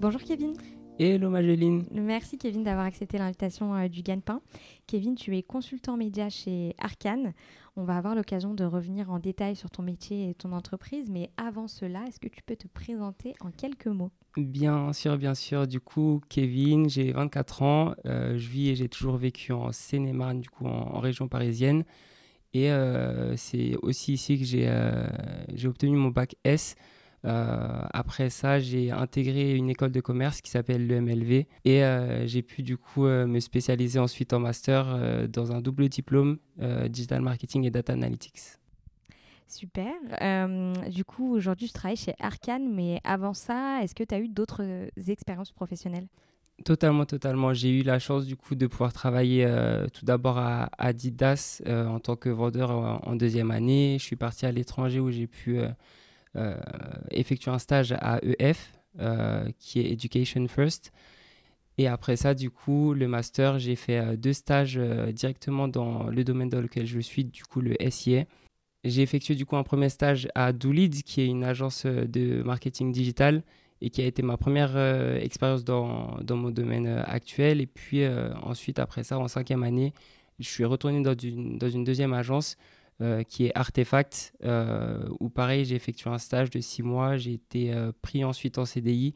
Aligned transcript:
Bonjour 0.00 0.22
Kevin. 0.22 0.54
Hello 0.98 1.28
Magéline. 1.28 1.84
Merci 1.92 2.38
Kevin 2.38 2.62
d'avoir 2.62 2.86
accepté 2.86 3.18
l'invitation 3.18 3.74
euh, 3.74 3.86
du 3.86 4.00
Gagne-Pain. 4.00 4.40
Kevin, 4.86 5.14
tu 5.14 5.36
es 5.36 5.42
consultant 5.42 5.98
média 5.98 6.30
chez 6.30 6.74
Arcane. 6.78 7.34
On 7.76 7.84
va 7.84 7.98
avoir 7.98 8.14
l'occasion 8.14 8.54
de 8.54 8.64
revenir 8.64 9.10
en 9.10 9.18
détail 9.18 9.56
sur 9.56 9.68
ton 9.68 9.82
métier 9.82 10.30
et 10.30 10.34
ton 10.34 10.52
entreprise, 10.52 11.10
mais 11.10 11.28
avant 11.36 11.68
cela, 11.68 12.02
est-ce 12.08 12.18
que 12.18 12.28
tu 12.28 12.42
peux 12.42 12.56
te 12.56 12.66
présenter 12.66 13.34
en 13.40 13.50
quelques 13.50 13.88
mots? 13.88 14.10
Bien 14.38 14.94
sûr, 14.94 15.18
bien 15.18 15.34
sûr. 15.34 15.66
Du 15.66 15.80
coup, 15.80 16.22
Kevin, 16.30 16.88
j'ai 16.88 17.12
24 17.12 17.62
ans. 17.62 17.94
Euh, 18.06 18.38
je 18.38 18.48
vis 18.48 18.70
et 18.70 18.76
j'ai 18.76 18.88
toujours 18.88 19.18
vécu 19.18 19.52
en 19.52 19.70
Seine-et-Marne, 19.70 20.40
du 20.40 20.48
coup 20.48 20.64
en, 20.64 20.98
région 21.00 21.28
parisienne. 21.28 21.84
Et 22.54 22.72
euh, 22.72 23.36
c'est 23.36 23.76
aussi 23.82 24.14
ici 24.14 24.38
que 24.38 24.46
j'ai 24.46 25.66
obtenu 25.68 25.96
mon 25.98 26.08
bac 26.08 26.36
S. 26.44 26.74
Euh, 27.24 27.82
après 27.92 28.30
ça, 28.30 28.58
j'ai 28.58 28.90
intégré 28.90 29.54
une 29.54 29.68
école 29.68 29.92
de 29.92 30.00
commerce 30.00 30.40
qui 30.40 30.50
s'appelle 30.50 30.86
l'EMLV 30.86 31.44
et 31.64 31.84
euh, 31.84 32.26
j'ai 32.26 32.42
pu 32.42 32.62
du 32.62 32.78
coup 32.78 33.06
euh, 33.06 33.26
me 33.26 33.40
spécialiser 33.40 33.98
ensuite 33.98 34.32
en 34.32 34.40
master 34.40 35.28
dans 35.28 35.52
un 35.52 35.60
double 35.60 35.88
diplôme 35.88 36.38
digital 36.88 37.20
marketing 37.22 37.64
et 37.64 37.70
data 37.70 37.92
analytics. 37.92 38.40
Super. 39.46 39.92
du 40.88 41.04
coup, 41.04 41.34
aujourd'hui, 41.34 41.66
je 41.66 41.72
travaille 41.72 41.96
chez 41.96 42.14
Arcan, 42.20 42.60
mais 42.60 43.00
avant 43.02 43.34
ça, 43.34 43.80
est-ce 43.82 43.94
que 43.96 44.04
tu 44.04 44.14
as 44.14 44.20
eu 44.20 44.28
d'autres 44.28 44.64
expériences 45.08 45.50
professionnelles? 45.50 46.06
Totalement, 46.64 47.06
totalement. 47.06 47.54
J'ai 47.54 47.70
eu 47.70 47.82
la 47.82 47.98
chance 47.98 48.26
du 48.26 48.36
coup 48.36 48.54
de 48.54 48.66
pouvoir 48.66 48.92
travailler 48.92 49.48
tout 49.92 50.04
d'abord 50.04 50.38
à 50.38 50.70
Adidas 50.78 51.62
en 51.66 51.98
tant 51.98 52.14
que 52.16 52.28
vendeur 52.28 52.70
en, 52.70 53.16
deuxième 53.16 53.50
année. 53.50 53.96
Je 53.98 54.04
suis 54.04 54.16
parti 54.16 54.46
à 54.46 54.52
l'étranger 54.52 55.00
où 55.00 55.10
j'ai 55.10 55.26
pu 55.26 55.58
euh, 55.58 55.68
effectué 57.10 57.50
un 57.50 57.58
stage 57.58 57.92
à 57.92 58.20
EF, 58.22 58.72
euh, 58.98 59.48
qui 59.60 59.78
est 59.78 59.92
Education 59.92 60.48
First. 60.48 60.92
Et 61.78 61.86
après 61.86 62.16
ça, 62.16 62.34
du 62.34 62.50
coup, 62.50 62.92
le 62.92 63.06
master, 63.06 63.60
j'ai 63.60 63.76
fait 63.76 63.98
euh, 63.98 64.16
deux 64.16 64.32
stages 64.32 64.80
directement 65.12 65.68
dans 65.68 66.08
le 66.08 66.24
domaine 66.24 66.48
dans 66.48 66.60
lequel 66.60 66.86
je 66.86 66.98
suis, 66.98 67.24
du 67.24 67.44
coup, 67.44 67.60
le 67.60 67.76
SIA. 67.88 68.24
J'ai 68.82 69.02
effectué 69.02 69.36
du 69.36 69.46
coup 69.46 69.56
un 69.56 69.62
premier 69.62 69.90
stage 69.90 70.28
à 70.34 70.52
Doolid, 70.52 71.04
qui 71.04 71.20
est 71.20 71.26
une 71.26 71.44
agence 71.44 71.86
de 71.86 72.42
marketing 72.42 72.90
digital 72.90 73.44
et 73.80 73.90
qui 73.90 74.02
a 74.02 74.06
été 74.06 74.22
ma 74.22 74.36
première 74.36 74.76
expérience 75.22 75.64
dans, 75.64 76.18
dans, 76.22 76.36
mon 76.36 76.50
domaine 76.50 76.86
actuel. 77.06 77.60
Et 77.60 77.66
puis 77.66 78.06
ensuite, 78.42 78.78
après 78.78 79.04
ça, 79.04 79.18
en 79.18 79.28
cinquième 79.28 79.62
année, 79.62 79.92
je 80.38 80.48
suis 80.48 80.64
retourné 80.64 81.02
dans 81.02 81.14
une, 81.14 81.58
dans 81.58 81.68
une 81.68 81.84
deuxième 81.84 82.14
agence 82.14 82.56
euh, 83.00 83.22
qui 83.22 83.46
est 83.46 83.52
Artefact, 83.54 84.34
euh, 84.44 85.08
où 85.20 85.30
pareil, 85.30 85.64
j'ai 85.64 85.74
effectué 85.74 86.10
un 86.10 86.18
stage 86.18 86.50
de 86.50 86.60
six 86.60 86.82
mois, 86.82 87.16
j'ai 87.16 87.32
été 87.32 87.72
euh, 87.72 87.92
pris 88.02 88.24
ensuite 88.24 88.58
en 88.58 88.66
CDI 88.66 89.14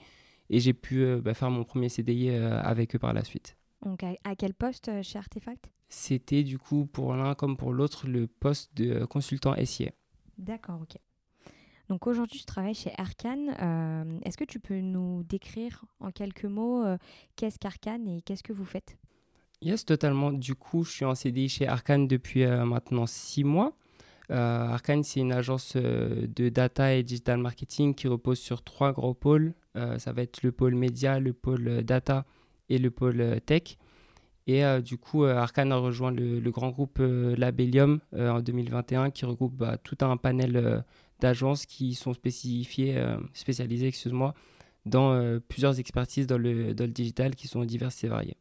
et 0.48 0.58
j'ai 0.58 0.72
pu 0.72 1.04
bah, 1.20 1.34
faire 1.34 1.50
mon 1.50 1.64
premier 1.64 1.91
CDI 1.91 2.31
avec 2.31 2.97
eux 2.97 2.98
par 2.98 3.12
la 3.12 3.25
suite. 3.25 3.56
Donc 3.82 4.03
à, 4.03 4.36
quel 4.36 4.54
poste 4.54 4.91
chez 5.03 5.19
Artefact? 5.19 5.70
C'était 5.88 6.44
du 6.44 6.58
coup 6.58 6.86
pour 6.86 7.14
l'un 7.14 7.34
comme 7.34 7.56
pour 7.56 7.72
l'autre 7.72 8.06
le 8.06 8.26
poste 8.26 8.75
de 8.75 9.04
consultant 9.04 9.54
SIA. 9.62 9.91
D'accord, 10.38 10.81
ok. 10.82 10.97
Donc 11.88 12.06
aujourd'hui, 12.06 12.38
je 12.38 12.47
travaille 12.47 12.75
chez 12.75 12.92
Arcan. 12.97 13.48
Est-ce 14.25 14.37
que 14.38 14.44
tu 14.44 14.60
peux 14.60 14.81
nous 14.81 15.22
décrire 15.25 15.84
en 16.00 16.10
quelques 16.10 16.47
mots 16.47 16.84
qu'est-ce 17.37 17.58
qu'Arcan 17.58 18.04
et 18.06 18.22
qu'est-ce 18.22 18.42
que 18.42 18.53
vous 18.53 18.64
faites? 18.64 18.97
Yes, 19.64 19.87
totalement. 19.87 20.31
Du 20.31 20.54
coup, 20.54 20.84
je 20.84 20.91
suis 20.91 21.04
en 21.06 21.14
CDI 21.14 21.48
chez 21.48 21.66
Arkane 21.66 22.06
depuis 22.06 22.44
euh, 22.44 22.66
maintenant 22.66 23.06
six 23.06 23.44
mois. 23.44 23.75
Euh, 24.30 24.68
Arkane, 24.68 25.02
c'est 25.02 25.20
une 25.20 25.32
agence 25.32 25.74
euh, 25.76 26.26
de 26.34 26.48
data 26.48 26.94
et 26.94 27.02
digital 27.02 27.38
marketing 27.38 27.94
qui 27.94 28.08
repose 28.08 28.38
sur 28.38 28.62
trois 28.62 28.92
gros 28.92 29.14
pôles. 29.14 29.54
Euh, 29.76 29.98
ça 29.98 30.12
va 30.12 30.22
être 30.22 30.42
le 30.42 30.52
pôle 30.52 30.74
média, 30.74 31.20
le 31.20 31.32
pôle 31.32 31.82
data 31.82 32.24
et 32.68 32.78
le 32.78 32.90
pôle 32.90 33.40
tech. 33.44 33.76
Et 34.46 34.62
du 34.82 34.98
coup, 34.98 35.24
Arkane 35.24 35.72
a 35.72 35.76
rejoint 35.76 36.10
le, 36.10 36.38
grand 36.50 36.68
groupe 36.68 36.98
Labellium 37.00 38.00
en 38.14 38.40
2021 38.40 39.10
qui 39.10 39.24
regroupe 39.24 39.54
bah, 39.56 39.78
tout 39.78 39.96
un 40.02 40.18
panel 40.18 40.84
d'agences 41.18 41.64
qui 41.64 41.94
sont 41.94 42.12
spécialisées 42.12 43.86
excuse-moi, 43.86 44.34
dans 44.84 45.40
plusieurs 45.48 45.80
expertises 45.80 46.26
dans 46.26 46.36
le, 46.36 46.74
dans 46.74 46.84
le 46.84 46.90
digital 46.90 47.34
qui 47.34 47.48
sont 47.48 47.64
diverses 47.64 48.04
et 48.04 48.08
variées. 48.08 48.36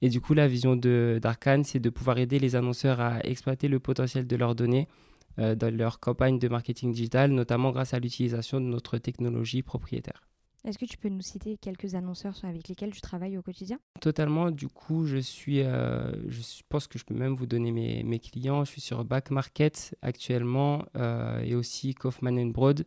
Et 0.00 0.08
du 0.08 0.20
coup, 0.20 0.34
la 0.34 0.46
vision 0.46 0.76
d'Arkane, 0.76 1.64
c'est 1.64 1.80
de 1.80 1.90
pouvoir 1.90 2.18
aider 2.18 2.38
les 2.38 2.54
annonceurs 2.54 3.00
à 3.00 3.18
exploiter 3.26 3.66
le 3.66 3.80
potentiel 3.80 4.28
de 4.28 4.36
leurs 4.36 4.54
données 4.54 4.86
euh, 4.86 5.11
dans 5.38 5.74
leur 5.74 6.00
campagne 6.00 6.38
de 6.38 6.48
marketing 6.48 6.92
digital, 6.92 7.30
notamment 7.30 7.70
grâce 7.70 7.94
à 7.94 7.98
l'utilisation 7.98 8.60
de 8.60 8.66
notre 8.66 8.98
technologie 8.98 9.62
propriétaire. 9.62 10.22
Est-ce 10.64 10.78
que 10.78 10.84
tu 10.84 10.96
peux 10.96 11.08
nous 11.08 11.22
citer 11.22 11.56
quelques 11.56 11.96
annonceurs 11.96 12.38
avec 12.44 12.68
lesquels 12.68 12.92
tu 12.92 13.00
travailles 13.00 13.36
au 13.36 13.42
quotidien? 13.42 13.80
Totalement. 14.00 14.52
Du 14.52 14.68
coup, 14.68 15.06
je 15.06 15.16
suis, 15.16 15.60
euh, 15.60 16.12
je 16.28 16.40
pense 16.68 16.86
que 16.86 17.00
je 17.00 17.04
peux 17.04 17.14
même 17.14 17.34
vous 17.34 17.46
donner 17.46 17.72
mes, 17.72 18.04
mes 18.04 18.20
clients. 18.20 18.64
Je 18.64 18.70
suis 18.70 18.80
sur 18.80 19.04
Back 19.04 19.32
Market 19.32 19.96
actuellement 20.02 20.84
euh, 20.96 21.40
et 21.40 21.56
aussi 21.56 21.94
Kaufman 21.94 22.52
Broad. 22.52 22.86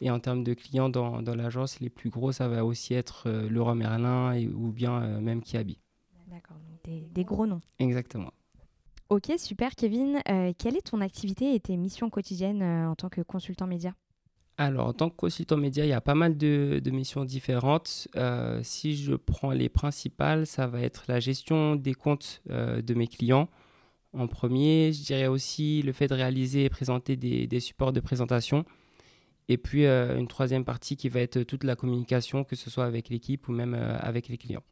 Et 0.00 0.12
en 0.12 0.20
termes 0.20 0.44
de 0.44 0.54
clients 0.54 0.88
dans, 0.88 1.20
dans 1.20 1.34
l'agence, 1.34 1.80
les 1.80 1.90
plus 1.90 2.08
gros, 2.08 2.30
ça 2.30 2.46
va 2.46 2.64
aussi 2.64 2.94
être 2.94 3.28
Leroy 3.28 3.74
Merlin 3.74 4.32
et, 4.34 4.46
ou 4.46 4.70
bien 4.70 5.20
même 5.20 5.42
Kiabi. 5.42 5.80
D'accord, 6.28 6.58
des, 6.84 7.24
gros 7.24 7.46
noms. 7.46 7.60
Exactement. 7.80 8.30
Ok, 9.10 9.32
super 9.38 9.74
Kevin. 9.74 10.20
Euh, 10.28 10.52
quelle 10.58 10.76
est 10.76 10.90
ton 10.90 11.00
activité 11.00 11.54
et 11.54 11.60
tes 11.60 11.78
missions 11.78 12.10
quotidiennes 12.10 12.60
euh, 12.60 12.90
en 12.90 12.94
tant 12.94 13.08
que 13.08 13.22
consultant 13.22 13.66
média? 13.66 13.94
Alors, 14.58 14.88
en 14.88 14.92
tant 14.92 15.08
que 15.08 15.16
consultant 15.16 15.56
média, 15.56 15.86
il 15.86 15.88
y 15.88 15.94
a 15.94 16.02
pas 16.02 16.14
mal 16.14 16.36
de, 16.36 16.82
missions 16.90 17.24
différentes. 17.24 18.08
Euh, 18.16 18.60
si 18.62 18.96
je 18.96 19.14
prends 19.14 19.52
les 19.52 19.70
principales, 19.70 20.46
ça 20.46 20.66
va 20.66 20.82
être 20.82 21.04
la 21.08 21.20
gestion 21.20 21.74
des 21.74 21.94
comptes 21.94 22.42
de 22.48 22.94
mes 22.94 23.06
clients. 23.06 23.48
En 24.12 24.26
premier, 24.26 24.92
je 24.92 25.04
dirais 25.04 25.28
aussi 25.28 25.80
le 25.82 25.92
fait 25.92 26.08
de 26.08 26.14
réaliser 26.14 26.64
et 26.64 26.68
présenter 26.68 27.16
des, 27.16 27.46
des 27.46 27.60
supports 27.60 27.92
de 27.92 28.00
présentation. 28.00 28.64
Et 29.48 29.56
puis, 29.58 29.86
une 29.86 30.26
troisième 30.26 30.64
partie 30.64 30.96
qui 30.96 31.08
va 31.08 31.20
être 31.20 31.44
toute 31.44 31.62
la 31.62 31.76
communication, 31.76 32.42
que 32.42 32.56
ce 32.56 32.68
soit 32.68 32.84
avec 32.84 33.10
l'équipe 33.10 33.48
ou 33.48 33.52
même 33.52 33.74
avec 33.74 34.28
les 34.28 34.38
clients. 34.38 34.64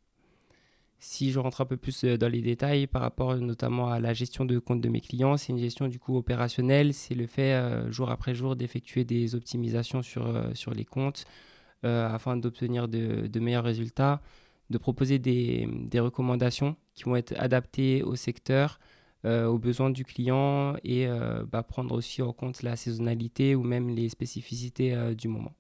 Si 1.09 1.31
je 1.31 1.39
rentre 1.39 1.61
un 1.61 1.67
peu 1.67 1.77
plus 1.77 2.03
euh, 2.03 2.19
dans 2.19 2.27
les 2.29 2.43
détails 2.43 2.89
par 2.89 3.01
rapport 3.01 3.37
notamment 3.37 3.91
à 3.91 4.01
la 4.01 4.13
gestion 4.13 4.45
de 4.45 4.59
compte 4.59 4.81
de 4.81 4.89
mes 4.89 5.01
clients, 5.01 5.37
c'est 5.37 5.53
une 5.53 5.59
gestion 5.61 5.87
du 5.87 6.01
coup 6.01 6.17
opérationnelle, 6.17 6.93
c'est 6.93 7.15
le 7.15 7.29
fait 7.29 7.53
euh, 7.53 7.93
jour 7.93 8.11
après 8.11 8.35
jour 8.35 8.57
d'effectuer 8.57 9.05
des 9.05 9.37
optimisations 9.37 10.03
sur, 10.03 10.27
euh, 10.27 10.53
sur 10.55 10.75
les 10.75 10.85
comptes 10.85 11.25
afin 11.85 12.37
d'obtenir 12.37 12.89
de, 12.89 13.39
meilleurs 13.39 13.63
résultats, 13.63 14.21
de 14.71 14.79
proposer 14.79 15.21
des, 15.21 15.69
des, 15.89 16.01
recommandations 16.01 16.75
qui 16.95 17.05
vont 17.05 17.15
être 17.15 17.33
adaptées 17.39 18.03
au 18.03 18.17
secteur, 18.17 18.81
aux 19.23 19.59
besoins 19.59 19.91
du 19.91 20.05
client 20.05 20.75
et 20.83 21.07
bah, 21.53 21.63
prendre 21.63 21.95
aussi 21.95 22.23
en 22.23 22.33
compte 22.33 22.65
la 22.65 22.75
saisonnalité 22.75 23.55
ou 23.55 23.63
même 23.63 23.89
les 23.89 24.09
spécificités 24.09 24.97
du 25.15 25.29
moment. 25.29 25.53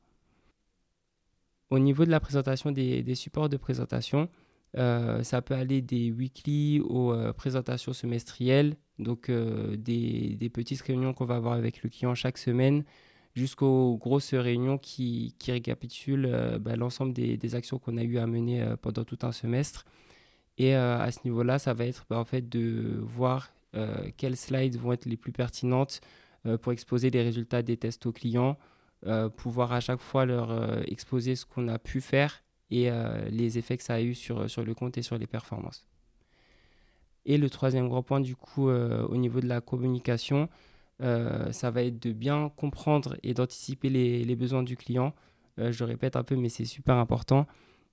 Au 1.71 1.79
niveau 1.79 2.05
de 2.05 2.11
la 2.11 2.19
présentation 2.21 2.73
des, 2.73 3.15
supports 3.15 3.49
de 3.49 3.57
présentation, 3.57 4.23
euh, 4.23 4.46
ça 4.77 5.43
peut 5.43 5.55
aller 5.55 5.81
des 5.81 6.11
weekly 6.11 6.81
aux 6.81 7.13
euh, 7.13 7.33
présentations 7.33 7.93
semestrielles, 7.93 8.77
donc 8.99 9.31
euh, 9.31 9.77
des, 9.77 10.51
petites 10.53 10.83
réunions 10.83 11.15
qu'on 11.15 11.25
va 11.25 11.37
avoir 11.37 11.55
avec 11.55 11.83
le 11.83 11.89
client 11.89 12.15
chaque 12.15 12.37
semaine, 12.37 12.85
jusqu'aux 13.35 13.97
grosses 13.97 14.35
réunions 14.35 14.79
qui, 14.79 15.35
qui 15.39 15.53
récapitulent 15.53 16.59
bah, 16.61 16.77
l'ensemble 16.77 17.13
des, 17.13 17.37
des, 17.37 17.55
actions 17.55 17.79
qu'on 17.79 17.97
a 17.97 18.03
eu 18.03 18.19
à 18.19 18.27
mener 18.27 18.67
pendant 18.81 19.05
tout 19.05 19.19
un 19.23 19.33
semestre. 19.33 19.85
Et 20.59 20.75
à 20.75 21.11
ce 21.11 21.19
niveau-là, 21.25 21.59
ça 21.59 21.75
va 21.75 21.85
être 21.85 22.07
bah, 22.09 22.19
en 22.19 22.25
fait 22.25 22.49
de 22.49 22.99
voir 23.03 23.53
quelles 24.17 24.39
slides 24.39 24.79
vont 24.79 24.93
être 24.93 25.05
les 25.05 25.19
plus 25.19 25.33
pertinentes 25.33 26.01
pour 26.63 26.73
exposer 26.73 27.11
les 27.11 27.23
résultats 27.23 27.61
des 27.61 27.77
tests 27.77 28.07
aux 28.07 28.13
clients, 28.13 28.57
pouvoir 29.37 29.73
à 29.73 29.81
chaque 29.81 30.01
fois 30.01 30.25
leur 30.25 30.83
exposer 30.89 31.37
ce 31.37 31.45
qu'on 31.45 31.69
a 31.69 31.79
pu 31.79 32.01
faire 32.01 32.43
et 32.71 32.91
euh, 32.91 33.29
les 33.31 33.59
effets 33.59 33.77
que 33.77 33.83
ça 33.83 33.95
a 33.95 34.01
eu 34.01 34.15
sur, 34.15 34.49
sur 34.51 34.65
le 34.65 34.75
compte 34.75 34.99
et 34.99 35.03
sur 35.03 35.19
les 35.19 35.27
performances. 35.27 35.87
Et 37.25 37.39
le 37.39 37.51
troisième 37.51 37.89
grand 37.89 38.03
point, 38.03 38.21
du 38.21 38.37
coup, 38.37 38.69
euh, 38.69 39.05
au 39.09 39.17
niveau 39.17 39.41
de 39.41 39.49
la 39.49 39.61
communication, 39.61 40.49
ça 40.99 41.71
va 41.71 41.83
être 41.83 42.03
de 42.03 42.13
bien 42.13 42.51
comprendre 42.57 43.19
et 43.23 43.35
d'anticiper 43.35 43.91
les, 43.91 44.37
besoins 44.37 44.63
du 44.63 44.79
client. 44.79 45.15
je 45.59 45.85
répète 45.85 46.17
un 46.17 46.23
peu, 46.23 46.37
mais 46.37 46.49
c'est 46.49 46.65
super 46.65 46.97
important 46.97 47.47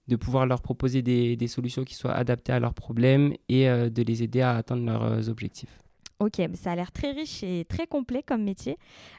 de 0.07 0.15
pouvoir 0.15 0.45
leur 0.45 0.61
proposer 0.61 1.01
des, 1.01 1.47
solutions 1.47 1.83
qui 1.83 1.95
soient 1.95 2.13
adaptées 2.13 2.53
à 2.53 2.61
leurs 2.61 2.73
problèmes 2.73 3.33
et 3.49 3.65
de 3.67 4.03
les 4.03 4.23
aider 4.23 4.39
à 4.39 4.55
atteindre 4.55 4.85
leurs 4.85 5.27
objectifs. 5.27 5.82
Ok, 6.23 6.41
ça 6.53 6.71
a 6.71 6.75
l'air 6.75 6.93
très 6.93 7.11
riche 7.11 7.43
et 7.43 7.65
très 7.65 7.85
complet 7.85 8.23
comme 8.23 8.43
métier. 8.43 8.77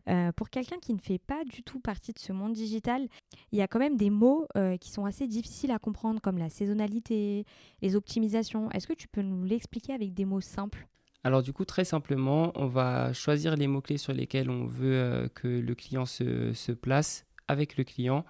Euh, 0.08 0.32
pour 0.32 0.48
quelqu'un 0.48 0.78
qui 0.78 0.94
ne 0.94 0.98
fait 0.98 1.18
pas 1.18 1.44
du 1.44 1.62
tout 1.62 1.78
partie 1.78 2.14
de 2.14 2.18
ce 2.18 2.32
monde 2.32 2.54
digital, 2.54 3.08
il 3.52 3.58
y 3.58 3.60
a 3.60 3.68
quand 3.68 3.78
même 3.78 3.98
des 3.98 4.08
mots 4.08 4.46
euh, 4.56 4.78
qui 4.78 4.90
sont 4.90 5.04
assez 5.04 5.26
difficiles 5.26 5.70
à 5.70 5.78
comprendre, 5.78 6.22
comme 6.22 6.38
la 6.38 6.48
saisonnalité, 6.48 7.44
les 7.82 7.94
optimisations. 7.94 8.70
Est-ce 8.70 8.86
que 8.86 8.94
tu 8.94 9.06
peux 9.06 9.20
nous 9.20 9.44
l'expliquer 9.44 9.92
avec 9.92 10.14
des 10.14 10.24
mots 10.24 10.40
simples? 10.40 10.88
Alors 11.24 11.42
du 11.42 11.52
coup, 11.52 11.66
très 11.66 11.84
simplement, 11.84 12.52
on 12.54 12.68
va 12.68 13.12
choisir 13.12 13.54
les 13.54 13.66
mots-clés 13.66 13.98
sur 13.98 14.14
lesquels 14.14 14.48
on 14.48 14.64
veut 14.64 14.94
euh, 14.94 15.28
que 15.28 15.46
le 15.46 15.74
client 15.74 16.06
se, 16.06 16.72
place 16.72 17.26
avec 17.48 17.76
le 17.76 17.84
client, 17.84 18.24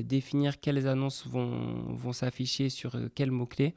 définir 0.00 0.58
quelles 0.58 0.88
annonces 0.88 1.28
vont, 1.28 1.94
vont 1.94 2.12
s'afficher 2.12 2.70
sur 2.70 2.98
quels 3.14 3.30
mots-clés 3.30 3.76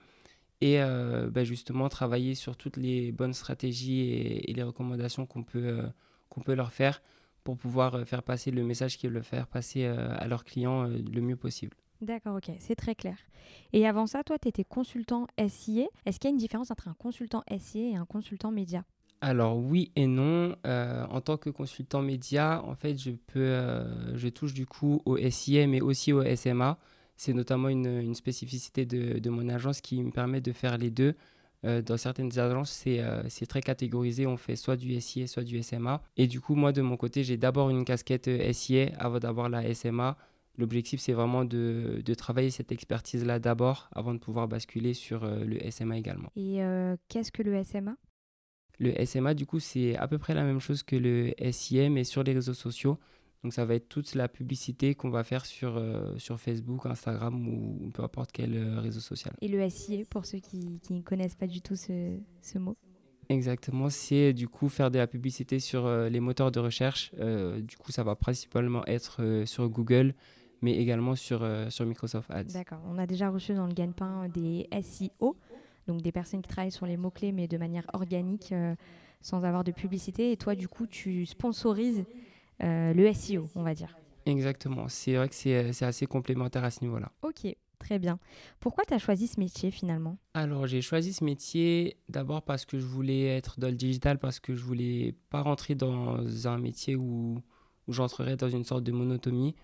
et 0.61 0.79
euh, 0.79 1.29
bah, 1.29 1.43
justement 1.43 1.89
travailler 1.89 2.35
sur 2.35 2.55
toutes 2.55 2.77
les 2.77 3.11
bonnes 3.11 3.33
stratégies 3.33 4.11
et, 4.11 4.53
les 4.53 4.63
recommandations 4.63 5.25
qu'on 5.25 5.43
peut, 5.43 5.59
euh, 5.59 5.87
qu'on 6.29 6.41
peut 6.41 6.53
leur 6.53 6.71
faire 6.71 7.01
pour 7.43 7.57
pouvoir 7.57 7.95
euh, 7.95 8.05
faire 8.05 8.21
passer 8.21 8.51
le 8.51 8.63
message 8.63 8.97
qu'ils 8.97 9.09
veulent 9.09 9.23
faire 9.23 9.47
passer 9.47 9.85
à 9.85 10.27
leurs 10.27 10.43
clients 10.43 10.83
le 10.83 11.21
mieux 11.21 11.35
possible. 11.35 11.75
D'accord, 12.01 12.37
ok, 12.37 12.51
c'est 12.59 12.75
très 12.75 12.95
clair. 12.95 13.17
Et 13.73 13.87
avant 13.87 14.07
ça, 14.07 14.23
toi, 14.23 14.37
tu 14.39 14.47
étais 14.47 14.63
consultant 14.63 15.27
SIA. 15.37 15.85
Est-ce 16.05 16.19
qu'il 16.19 16.29
y 16.29 16.31
a 16.31 16.33
une 16.33 16.37
différence 16.37 16.71
entre 16.71 16.87
un 16.87 16.95
consultant 16.95 17.43
SIA 17.59 17.89
et 17.89 17.95
un 17.95 18.05
consultant 18.05 18.51
média? 18.51 18.83
Alors 19.23 19.57
oui 19.57 19.91
et 19.95 20.07
non. 20.07 20.55
en 20.65 21.21
tant 21.21 21.37
que 21.37 21.51
consultant 21.51 22.01
média, 22.01 22.63
en 22.65 22.73
fait, 22.73 22.97
je 22.97 23.11
peux, 23.11 23.55
je 24.15 24.29
touche 24.29 24.53
du 24.53 24.65
coup 24.65 25.01
au 25.05 25.17
SIA, 25.17 25.67
mais 25.67 25.79
aussi 25.79 26.11
au 26.11 26.23
SMA. 26.35 26.79
C'est 27.21 27.33
notamment 27.33 27.69
une, 27.69 28.15
spécificité 28.15 28.88
de, 28.88 29.29
mon 29.29 29.47
agence 29.47 29.79
qui 29.79 30.01
me 30.01 30.09
permet 30.09 30.41
de 30.41 30.51
faire 30.51 30.79
les 30.79 30.89
deux. 30.89 31.13
Euh, 31.63 31.83
dans 31.83 31.95
certaines 31.95 32.39
agences, 32.39 32.83
euh, 32.88 33.21
c'est 33.29 33.45
très 33.45 33.62
catégorisé. 33.62 34.25
On 34.25 34.38
fait 34.38 34.56
soit 34.56 34.75
du 34.75 35.00
SIA, 35.00 35.27
soit 35.27 35.44
du 35.44 35.62
SMA. 35.62 36.01
Et 36.18 36.25
du 36.25 36.41
coup, 36.41 36.56
moi, 36.56 36.71
de 36.71 36.81
mon 36.81 36.97
côté, 36.97 37.23
j'ai 37.23 37.38
d'abord 37.38 37.69
une 37.69 37.85
casquette 37.85 38.27
euh, 38.27 38.51
SIA 38.51 38.88
avant 38.97 39.19
d'avoir 39.19 39.50
la 39.50 39.71
SMA. 39.75 40.18
L'objectif, 40.57 41.00
c'est 41.00 41.13
vraiment 41.13 41.45
de, 41.45 42.01
de, 42.03 42.13
travailler 42.15 42.50
cette 42.50 42.71
expertise-là 42.71 43.38
d'abord 43.38 43.88
avant 43.91 44.15
de 44.15 44.19
pouvoir 44.19 44.47
basculer 44.47 44.95
sur 44.95 45.23
le 45.23 45.59
SMA 45.69 46.00
également. 46.00 46.31
Et 46.35 46.59
qu'est-ce 47.07 47.31
que 47.31 47.44
le 47.44 47.63
SMA 47.63 47.97
Le 48.79 49.06
SMA, 49.06 49.35
du 49.35 49.45
coup, 49.45 49.59
c'est 49.59 49.95
à 49.95 50.07
peu 50.07 50.18
près 50.18 50.33
la 50.33 50.44
même 50.44 50.59
chose 50.59 50.81
que 50.81 50.95
le 50.95 51.35
SIA, 51.51 51.88
mais 51.91 52.03
sur 52.03 52.23
les 52.23 52.33
réseaux 52.33 52.56
sociaux. 52.56 52.97
Donc 53.43 53.53
ça 53.53 53.65
va 53.65 53.73
être 53.75 53.89
toute 53.89 54.13
la 54.13 54.27
publicité 54.27 54.93
qu'on 54.93 55.09
va 55.09 55.23
faire 55.23 55.45
sur, 55.45 55.77
euh, 55.77 56.15
sur 56.17 56.39
Facebook, 56.39 56.85
Instagram 56.85 57.47
ou 57.47 57.89
peu 57.91 58.03
importe 58.03 58.31
quel 58.31 58.55
euh, 58.55 58.79
réseau 58.79 58.99
social. 58.99 59.33
Et 59.41 59.47
le 59.47 59.67
SIA, 59.67 60.03
pour 60.09 60.25
ceux 60.25 60.38
qui, 60.38 60.79
qui 60.81 60.93
ne 60.93 61.01
connaissent 61.01 61.35
pas 61.35 61.47
du 61.47 61.61
tout 61.61 61.75
ce, 61.75 62.17
ce 62.41 62.59
mot 62.59 62.77
Exactement, 63.29 63.89
c'est 63.89 64.33
du 64.33 64.47
coup 64.47 64.67
faire 64.69 64.91
de 64.91 64.97
la 64.97 65.07
publicité 65.07 65.59
sur 65.59 65.85
euh, 65.85 66.09
les 66.09 66.19
moteurs 66.19 66.51
de 66.51 66.59
recherche. 66.59 67.11
du 67.15 67.77
coup, 67.77 67.91
ça 67.91 68.03
va 68.03 68.15
principalement 68.15 68.85
être 68.85 69.44
sur 69.45 69.69
Google, 69.69 70.13
mais 70.61 70.77
également 70.77 71.15
sur, 71.15 71.47
sur 71.69 71.85
Microsoft 71.85 72.29
Ads. 72.29 72.53
D'accord, 72.53 72.81
on 72.87 72.97
a 72.97 73.07
déjà 73.07 73.29
reçu 73.29 73.53
dans 73.53 73.67
le 73.67 73.73
gagne-pain 73.73 74.27
des 74.29 74.67
SEO, 74.83 75.37
donc 75.87 76.01
des 76.01 76.11
personnes 76.11 76.41
qui 76.41 76.49
travaillent 76.49 76.71
sur 76.71 76.85
les 76.85 76.97
mots-clés, 76.97 77.31
mais 77.31 77.47
de 77.47 77.57
manière 77.57 77.85
organique, 77.94 78.53
sans 79.21 79.45
avoir 79.45 79.63
de 79.63 79.71
publicité. 79.71 80.33
Et 80.33 80.37
toi, 80.37 80.53
du 80.53 80.67
coup, 80.67 80.85
tu 80.85 81.25
sponsorises 81.25 82.03
le 82.61 83.13
SEO, 83.13 83.49
on 83.55 83.63
va 83.63 83.73
dire. 83.73 83.95
Exactement. 84.25 84.87
C'est 84.87 85.15
vrai 85.15 85.29
que 85.29 85.35
c'est 85.35 85.83
assez 85.83 86.05
complémentaire 86.05 86.63
à 86.63 86.71
ce 86.71 86.83
niveau-là. 86.83 87.11
Ok, 87.23 87.55
très 87.79 87.99
bien. 87.99 88.19
Pourquoi 88.59 88.83
tu 88.85 88.93
as 88.93 88.99
choisi 88.99 89.27
ce 89.27 89.39
métier 89.39 89.71
finalement? 89.71 90.17
Alors, 90.33 90.67
j'ai 90.67 90.81
choisi 90.81 91.13
ce 91.13 91.23
métier 91.23 91.97
d'abord 92.09 92.43
parce 92.43 92.65
que 92.65 92.79
je 92.79 92.85
voulais 92.85 93.25
être 93.25 93.59
dans 93.59 93.69
le 93.69 93.75
digital, 93.75 94.19
parce 94.19 94.39
que 94.39 94.55
je 94.55 94.63
voulais 94.63 95.15
pas 95.29 95.41
rentrer 95.41 95.75
dans 95.75 96.47
un 96.47 96.57
métier 96.57 96.95
où, 96.95 97.41
où 97.87 97.93
j'entrerais 97.93 98.37
dans 98.37 98.49
une 98.49 98.63
sorte 98.63 98.83
de 98.83 98.91
monotomie. 98.91 99.55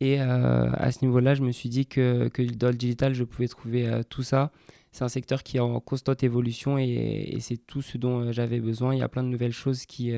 Et 0.00 0.20
euh, 0.20 0.70
à 0.74 0.92
ce 0.92 1.04
niveau-là, 1.04 1.34
je 1.34 1.42
me 1.42 1.52
suis 1.52 1.68
dit 1.70 1.86
que, 1.86 2.28
que, 2.28 2.42
dans 2.42 2.68
le 2.68 2.74
digital, 2.74 3.14
je 3.14 3.24
pouvais 3.24 3.48
trouver 3.48 3.86
euh, 3.86 4.02
tout 4.02 4.22
ça. 4.22 4.52
C'est 4.92 5.04
un 5.04 5.08
secteur 5.08 5.42
qui 5.42 5.58
est 5.58 5.60
en 5.60 5.80
constante 5.80 6.22
évolution 6.22 6.78
et, 6.78 6.84
et 7.32 7.40
c'est 7.40 7.56
tout 7.56 7.82
ce 7.82 7.98
dont 7.98 8.32
j'avais 8.32 8.60
besoin. 8.60 8.94
Il 8.94 8.98
y 8.98 9.02
a 9.02 9.08
plein 9.08 9.22
de 9.22 9.28
nouvelles 9.28 9.52
choses 9.52 9.86
qui, 9.86 10.12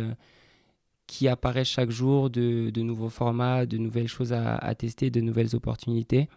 qui 1.09 1.27
apparaissent 1.27 1.69
chaque 1.69 1.91
jour, 1.91 2.31
de, 2.31 2.71
nouveaux 2.81 3.09
formats, 3.09 3.67
de 3.67 3.79
nouvelles 3.79 4.07
choses 4.07 4.33
à, 4.33 4.75
tester, 4.77 5.11
de 5.11 5.21
nouvelles 5.21 5.57
opportunités. 5.57 6.29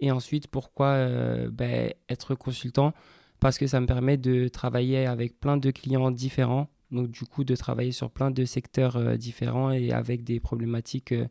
Et 0.00 0.10
ensuite, 0.10 0.48
pourquoi 0.48 0.86
euh, 0.86 1.50
ben, 1.52 1.92
être 2.08 2.34
consultant? 2.34 2.94
Parce 3.38 3.58
que 3.58 3.66
ça 3.66 3.78
me 3.78 3.86
permet 3.86 4.16
de 4.16 4.48
travailler 4.48 5.06
avec 5.06 5.38
plein 5.38 5.58
de 5.58 5.70
clients 5.70 6.10
différents, 6.10 6.68
donc 6.90 7.10
du 7.10 7.24
coup 7.24 7.44
de 7.44 7.54
travailler 7.54 7.92
sur 7.92 8.10
plein 8.10 8.30
de 8.30 8.44
secteurs 8.46 8.96
euh, 8.96 9.16
différents 9.16 9.70
et 9.70 9.92
avec 9.92 10.24
des 10.24 10.40
problématiques 10.40 11.12
euh, 11.12 11.26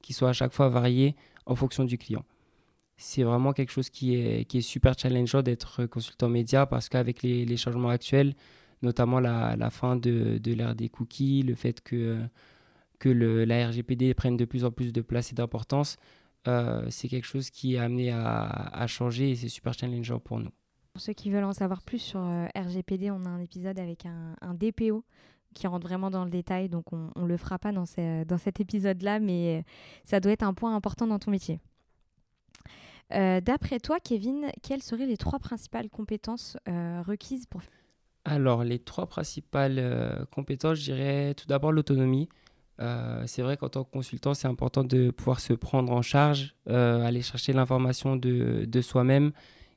qui 0.00 0.14
soient 0.14 0.30
à 0.30 0.32
chaque 0.32 0.54
fois 0.54 0.70
variées 0.70 1.14
en 1.44 1.54
fonction 1.54 1.84
du 1.84 1.98
client. 1.98 2.24
C'est 2.96 3.22
vraiment 3.22 3.52
quelque 3.52 3.72
chose 3.72 3.90
qui 3.90 4.14
est, 4.14 4.60
super 4.60 4.94
challengeant 4.98 5.42
d'être 5.42 5.84
consultant 5.86 6.28
média 6.28 6.64
parce 6.64 6.88
qu'avec 6.88 7.22
les 7.22 7.56
changements 7.56 7.88
actuels, 7.88 8.34
notamment 8.84 9.20
la, 9.20 9.70
fin 9.70 9.96
de, 9.96 10.40
l'ère 10.44 10.74
des 10.74 10.88
cookies, 10.88 11.42
le 11.42 11.54
fait 11.54 11.80
que, 11.80 12.20
que 12.98 13.08
la 13.08 13.68
RGPD 13.68 14.14
prenne 14.14 14.36
de 14.36 14.44
plus 14.44 14.64
en 14.64 14.70
plus 14.70 14.92
de 14.92 15.00
place 15.00 15.32
et 15.32 15.34
d'importance, 15.34 15.96
euh, 16.46 16.86
c'est 16.90 17.08
quelque 17.08 17.26
chose 17.26 17.50
qui 17.50 17.74
est 17.74 17.78
amené 17.78 18.12
à, 18.12 18.86
changer 18.86 19.30
et 19.30 19.36
c'est 19.36 19.48
super 19.48 19.72
challengeant 19.72 20.20
pour 20.20 20.38
nous. 20.38 20.50
Pour 20.92 21.02
ceux 21.02 21.12
qui 21.12 21.30
veulent 21.30 21.44
en 21.44 21.52
savoir 21.52 21.82
plus 21.82 21.98
sur 21.98 22.20
euh, 22.20 22.46
RGPD, 22.54 23.10
on 23.10 23.24
a 23.24 23.28
un 23.28 23.40
épisode 23.40 23.78
avec 23.78 24.06
un, 24.06 24.54
DPO 24.54 25.04
qui 25.54 25.66
rentre 25.66 25.86
vraiment 25.86 26.10
dans 26.10 26.24
le 26.24 26.30
détail, 26.30 26.68
donc 26.68 26.92
on 26.92 27.10
ne 27.16 27.26
le 27.26 27.36
fera 27.36 27.58
pas 27.58 27.72
dans, 27.72 27.86
cet 27.86 28.60
épisode-là, 28.60 29.20
mais 29.20 29.64
ça 30.04 30.18
doit 30.18 30.32
être 30.32 30.42
un 30.42 30.52
point 30.52 30.74
important 30.74 31.06
dans 31.06 31.18
ton 31.18 31.30
métier. 31.30 31.60
Euh, 33.12 33.40
d'après 33.40 33.78
toi, 33.78 34.00
Kevin, 34.00 34.50
quelles 34.62 34.82
seraient 34.82 35.06
les 35.06 35.16
trois 35.16 35.38
principales 35.38 35.88
compétences 35.90 36.56
requises 36.66 37.46
pour 37.46 37.62
alors, 38.24 38.64
les 38.64 38.78
trois 38.78 39.06
principales 39.06 39.76
euh, 39.78 40.24
compétences, 40.30 40.78
je 40.78 40.84
dirais 40.84 41.34
tout 41.34 41.46
d'abord 41.46 41.72
l'autonomie. 41.72 42.28
Euh, 42.80 43.22
c'est 43.26 43.42
vrai 43.42 43.56
qu'en 43.56 43.68
tant 43.68 43.84
que 43.84 43.90
consultant, 43.90 44.32
c'est 44.34 44.48
important 44.48 44.82
de 44.82 45.10
pouvoir 45.10 45.40
se 45.40 45.52
prendre 45.52 45.92
en 45.92 46.02
charge, 46.02 46.54
euh, 46.68 47.04
aller 47.04 47.22
chercher 47.22 47.52
l'information 47.52 48.16
de, 48.16 48.80
soi-même 48.80 49.32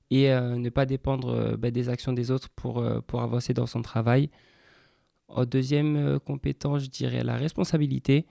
et 0.09 0.29
ne 0.29 0.69
pas 0.69 0.85
dépendre 0.85 1.57
bah, 1.57 1.69
des 1.69 1.89
actions 1.89 2.13
des 2.13 2.31
autres 2.31 2.47
pour, 2.55 2.81
pour 3.07 3.21
avancer 3.21 3.53
dans 3.53 3.65
son 3.65 3.81
travail. 3.81 4.29
En 5.27 5.43
deuxième 5.43 6.17
compétence, 6.21 6.83
je 6.85 6.89
dirais 6.89 7.23
la 7.25 7.35
responsabilité. 7.35 8.25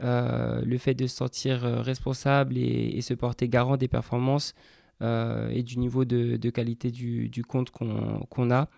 le 0.00 0.76
fait 0.78 0.94
de 0.94 1.06
se 1.06 1.16
sentir 1.16 1.62
responsable 1.62 2.58
et, 2.58 3.00
se 3.00 3.14
porter 3.14 3.48
garant 3.48 3.78
des 3.78 3.88
performances 3.88 4.52
et 5.00 5.62
du 5.62 5.78
niveau 5.78 6.04
de, 6.04 6.50
qualité 6.50 6.90
du 6.90 7.44
compte 7.48 7.70
qu'on 7.70 8.50
a. 8.50 8.68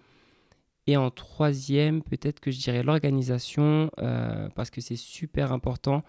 Et 0.86 0.96
en 0.96 1.10
troisième, 1.10 2.02
peut-être 2.02 2.40
que 2.40 2.50
je 2.50 2.58
dirais 2.60 2.82
l'organisation, 2.82 3.90
euh, 3.98 4.48
parce 4.54 4.70
que 4.70 4.80
c'est 4.80 4.96
super 4.96 5.52
important 5.52 6.02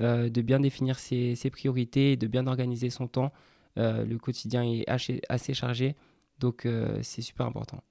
euh, 0.00 0.30
de 0.30 0.40
bien 0.40 0.60
définir 0.60 0.98
ses, 0.98 1.36
priorités 1.50 2.12
et 2.12 2.16
de 2.16 2.26
bien 2.26 2.46
organiser 2.46 2.88
son 2.88 3.08
temps. 3.08 3.32
Euh, 3.78 4.04
le 4.04 4.18
quotidien 4.18 4.64
est 4.64 4.88
assez, 4.88 5.54
chargé, 5.54 5.96
donc 6.38 6.66
c'est 7.02 7.22
super 7.22 7.46
important. 7.46 7.82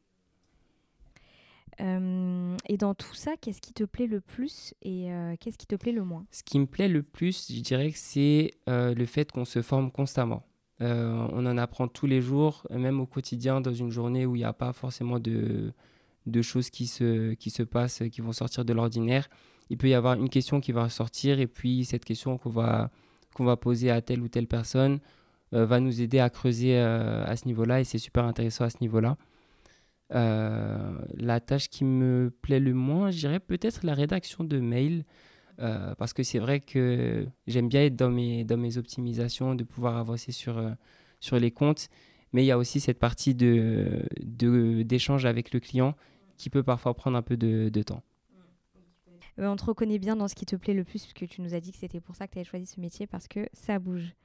et 1.80 2.78
dans 2.78 2.96
tout 2.96 3.16
ça, 3.16 3.34
qu'est-ce 3.40 3.62
qui 3.62 3.74
te 3.74 3.84
plaît 3.84 4.08
le 4.08 4.20
plus 4.20 4.74
et 4.82 5.10
qu'est-ce 5.40 5.58
qui 5.58 5.68
te 5.68 5.76
plaît 5.76 5.92
le 5.92 6.04
moins? 6.04 6.26
Ce 6.32 6.44
qui 6.44 6.60
me 6.60 6.66
plaît 6.66 6.88
le 6.88 7.04
plus, 7.04 7.52
je 7.52 7.62
dirais 7.62 7.92
que 7.92 7.98
c'est 7.98 8.52
le 8.68 9.06
fait 9.06 9.32
qu'on 9.32 9.46
se 9.46 9.62
forme 9.62 9.92
constamment. 9.92 10.44
on 10.80 11.46
en 11.46 11.58
apprend 11.58 11.88
tous 11.88 12.08
les 12.08 12.22
jours, 12.22 12.66
même 12.72 13.00
au 13.00 13.06
quotidien, 13.06 13.62
dans 13.62 13.74
une 13.74 13.92
journée 13.92 14.26
où 14.26 14.36
il 14.36 14.40
n'y 14.40 14.46
a 14.46 14.54
pas 14.54 14.74
forcément 14.74 15.20
de, 15.20 15.74
de 16.26 16.42
choses 16.42 16.70
qui 16.70 16.88
se, 16.88 17.34
qui 17.34 17.50
se 17.50 17.64
passent, 17.64 18.04
qui 18.12 18.22
vont 18.22 18.32
sortir 18.32 18.66
de 18.66 18.74
l'ordinaire. 18.74 19.28
Il 19.70 19.78
peut 19.78 19.90
y 19.90 19.94
avoir 19.94 20.16
une 20.16 20.30
question 20.30 20.60
qui 20.60 20.72
va 20.72 20.90
sortir 20.90 21.40
et 21.40 21.48
puis 21.48 21.86
cette 21.86 22.06
question 22.06 22.38
qu'on 22.38 22.50
va, 22.50 22.92
qu'on 23.34 23.46
va 23.46 23.58
poser 23.58 23.90
à 23.90 24.02
telle 24.02 24.22
ou 24.22 24.28
telle 24.28 24.48
personne 24.48 25.00
euh, 25.54 25.66
va 25.66 25.80
nous 25.80 26.02
aider 26.02 26.20
à 26.20 26.30
creuser 26.30 26.78
euh, 26.78 27.26
à 27.26 27.36
ce 27.36 27.46
niveau-là 27.48 27.80
et 27.80 27.84
c'est 27.84 27.98
super 27.98 28.26
intéressant 28.26 28.66
à 28.66 28.70
ce 28.70 28.78
niveau-là. 28.82 29.18
Euh, 30.14 30.92
la 31.16 31.40
tâche 31.40 31.70
qui 31.70 31.86
me 31.86 32.34
plaît 32.42 32.60
le 32.60 32.74
moins, 32.74 33.12
je 33.12 33.20
dirais 33.20 33.40
peut-être 33.40 33.86
la 33.86 33.94
rédaction 33.94 34.44
de 34.44 34.60
mails. 34.60 35.06
parce 35.98 36.14
que 36.14 36.24
c'est 36.24 36.40
vrai 36.40 36.60
que 36.60 37.28
j'aime 37.48 37.70
bien 37.70 37.84
être 37.84 37.96
dans 37.96 38.10
mes, 38.10 38.44
dans 38.44 38.58
mes 38.58 38.78
optimisations, 38.78 39.56
de 39.56 39.64
pouvoir 39.64 39.98
avancer 39.98 40.32
sur, 40.32 40.60
sur 41.20 41.40
les 41.40 41.52
comptes 41.52 41.88
mais 42.34 42.44
il 42.44 42.46
y 42.46 42.52
a 42.52 42.58
aussi 42.58 42.80
cette 42.80 43.00
partie 43.00 43.36
de, 43.36 44.06
d'échange 44.84 45.26
avec 45.26 45.54
le 45.54 45.60
client 45.60 45.96
qui 46.42 46.50
peut 46.50 46.64
parfois 46.64 46.94
prendre 46.94 47.18
un 47.18 47.22
peu 47.22 47.38
de, 47.38 47.84
temps. 47.84 48.02
on 49.38 49.56
te 49.56 49.64
reconnaît 49.64 50.00
bien 50.00 50.16
dans 50.16 50.28
ce 50.28 50.36
qui 50.36 50.46
te 50.46 50.56
plaît 50.56 50.74
le 50.74 50.84
plus, 50.84 51.06
puisque 51.06 51.32
tu 51.32 51.42
nous 51.42 51.54
as 51.54 51.60
dit 51.60 51.72
que 51.72 51.78
c'était 51.78 52.02
pour 52.02 52.16
ça 52.16 52.28
que 52.28 52.34
tu 52.34 52.40
avais 52.40 52.46
choisi 52.46 52.66
ce 52.66 52.80
métier, 52.80 53.06
parce 53.06 53.28
que 53.28 53.48
ça 53.54 53.78
bouge. 53.78 54.16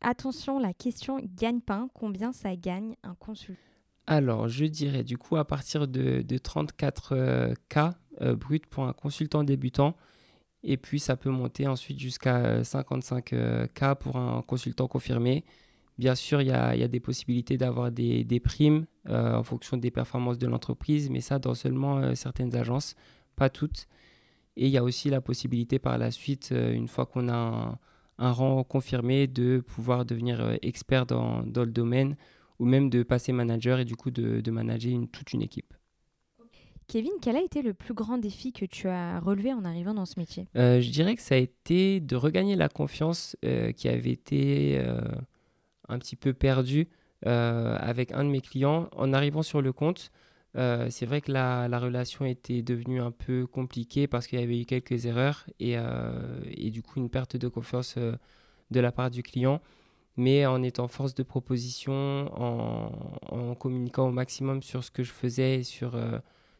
attention, 0.00 0.58
la 0.58 0.72
question 0.72 1.18
gagne-pain, 1.36 1.88
combien 1.94 2.32
ça 2.32 2.56
gagne 2.56 2.96
un 3.02 3.14
consultant 3.14 3.60
alors, 4.08 4.48
je 4.48 4.64
dirais 4.64 5.04
du 5.04 5.16
coup 5.16 5.36
à 5.36 5.44
partir 5.44 5.86
de, 5.86 6.24
34 6.36 7.54
k 7.68 7.78
brut 8.34 8.66
pour 8.66 8.84
un 8.84 8.92
consultant 8.92 9.44
débutant. 9.44 9.96
Et 10.64 10.76
puis, 10.76 10.98
ça 10.98 11.16
peut 11.16 11.30
monter 11.30 11.68
ensuite 11.68 12.00
jusqu'à 12.00 12.64
55 12.64 13.24
k 13.72 13.94
pour 14.00 14.16
un 14.16 14.42
consultant 14.42 14.88
confirmé. 14.88 15.44
Bien 15.98 16.14
sûr, 16.14 16.40
il 16.40 16.48
y 16.48 16.52
a, 16.52 16.88
des 16.88 17.00
possibilités 17.00 17.58
d'avoir 17.58 17.92
des, 17.92 18.40
primes 18.42 18.86
euh, 19.08 19.34
en 19.34 19.42
fonction 19.42 19.76
des 19.76 19.90
performances 19.90 20.38
de 20.38 20.46
l'entreprise, 20.46 21.10
mais 21.10 21.20
ça 21.20 21.38
dans 21.38 21.54
seulement 21.54 21.98
euh, 21.98 22.14
certaines 22.14 22.56
agences, 22.56 22.94
pas 23.36 23.50
toutes. 23.50 23.86
Et 24.56 24.66
il 24.66 24.72
y 24.72 24.78
a 24.78 24.82
aussi 24.84 25.10
la 25.10 25.20
possibilité 25.20 25.78
par 25.78 25.98
la 25.98 26.10
suite, 26.10 26.50
euh, 26.52 26.72
une 26.72 26.88
fois 26.88 27.06
qu'on 27.06 27.28
a 27.28 27.78
un, 28.18 28.32
rang 28.32 28.64
confirmé, 28.64 29.26
de 29.26 29.62
pouvoir 29.66 30.04
devenir 30.04 30.56
expert 30.62 31.06
dans, 31.06 31.42
le 31.42 31.66
domaine 31.66 32.16
ou 32.58 32.64
même 32.64 32.88
de 32.88 33.02
passer 33.02 33.32
manager 33.32 33.78
et 33.78 33.84
du 33.84 33.96
coup 33.96 34.10
de, 34.10 34.50
manager 34.50 34.98
toute 35.12 35.32
une 35.32 35.42
équipe. 35.42 35.74
Kevin, 36.88 37.12
quel 37.20 37.36
a 37.36 37.42
été 37.42 37.62
le 37.62 37.74
plus 37.74 37.94
grand 37.94 38.18
défi 38.18 38.52
que 38.52 38.64
tu 38.64 38.88
as 38.88 39.18
relevé 39.20 39.52
en 39.52 39.64
arrivant 39.64 39.94
dans 39.94 40.04
ce 40.04 40.18
métier? 40.18 40.46
Je 40.54 40.90
dirais 40.90 41.16
que 41.16 41.22
ça 41.22 41.34
a 41.34 41.38
été 41.38 42.00
de 42.00 42.16
regagner 42.16 42.54
la 42.54 42.68
confiance 42.68 43.36
qui 43.76 43.88
avait 43.88 44.10
été 44.10 44.80
un 45.92 45.98
petit 45.98 46.16
peu 46.16 46.32
perdu 46.32 46.88
euh, 47.26 47.76
avec 47.78 48.12
un 48.12 48.24
de 48.24 48.30
mes 48.30 48.40
clients. 48.40 48.88
En 48.96 49.12
arrivant 49.12 49.42
sur 49.42 49.62
le 49.62 49.72
compte, 49.72 50.10
euh, 50.56 50.88
c'est 50.90 51.06
vrai 51.06 51.20
que 51.20 51.30
la, 51.30 51.78
relation 51.78 52.24
était 52.24 52.62
devenue 52.62 53.00
un 53.00 53.12
peu 53.12 53.46
compliquée 53.46 54.06
parce 54.06 54.26
qu'il 54.26 54.40
y 54.40 54.42
avait 54.42 54.60
eu 54.60 54.64
quelques 54.64 55.06
erreurs 55.06 55.46
et, 55.60 55.74
euh, 55.76 56.70
du 56.70 56.82
coup 56.82 56.98
une 56.98 57.08
perte 57.08 57.36
de 57.36 57.48
confiance 57.48 57.96
de 57.96 58.80
la 58.80 58.92
part 58.92 59.10
du 59.10 59.22
client. 59.22 59.60
Mais 60.16 60.44
en 60.44 60.62
étant 60.62 60.88
force 60.88 61.14
de 61.14 61.22
proposition, 61.22 62.28
en, 62.38 62.92
en, 63.30 63.54
communiquant 63.54 64.08
au 64.08 64.12
maximum 64.12 64.62
sur 64.62 64.84
ce 64.84 64.90
que 64.90 65.02
je 65.02 65.12
faisais 65.12 65.60
et 65.60 65.62
sur, 65.62 65.98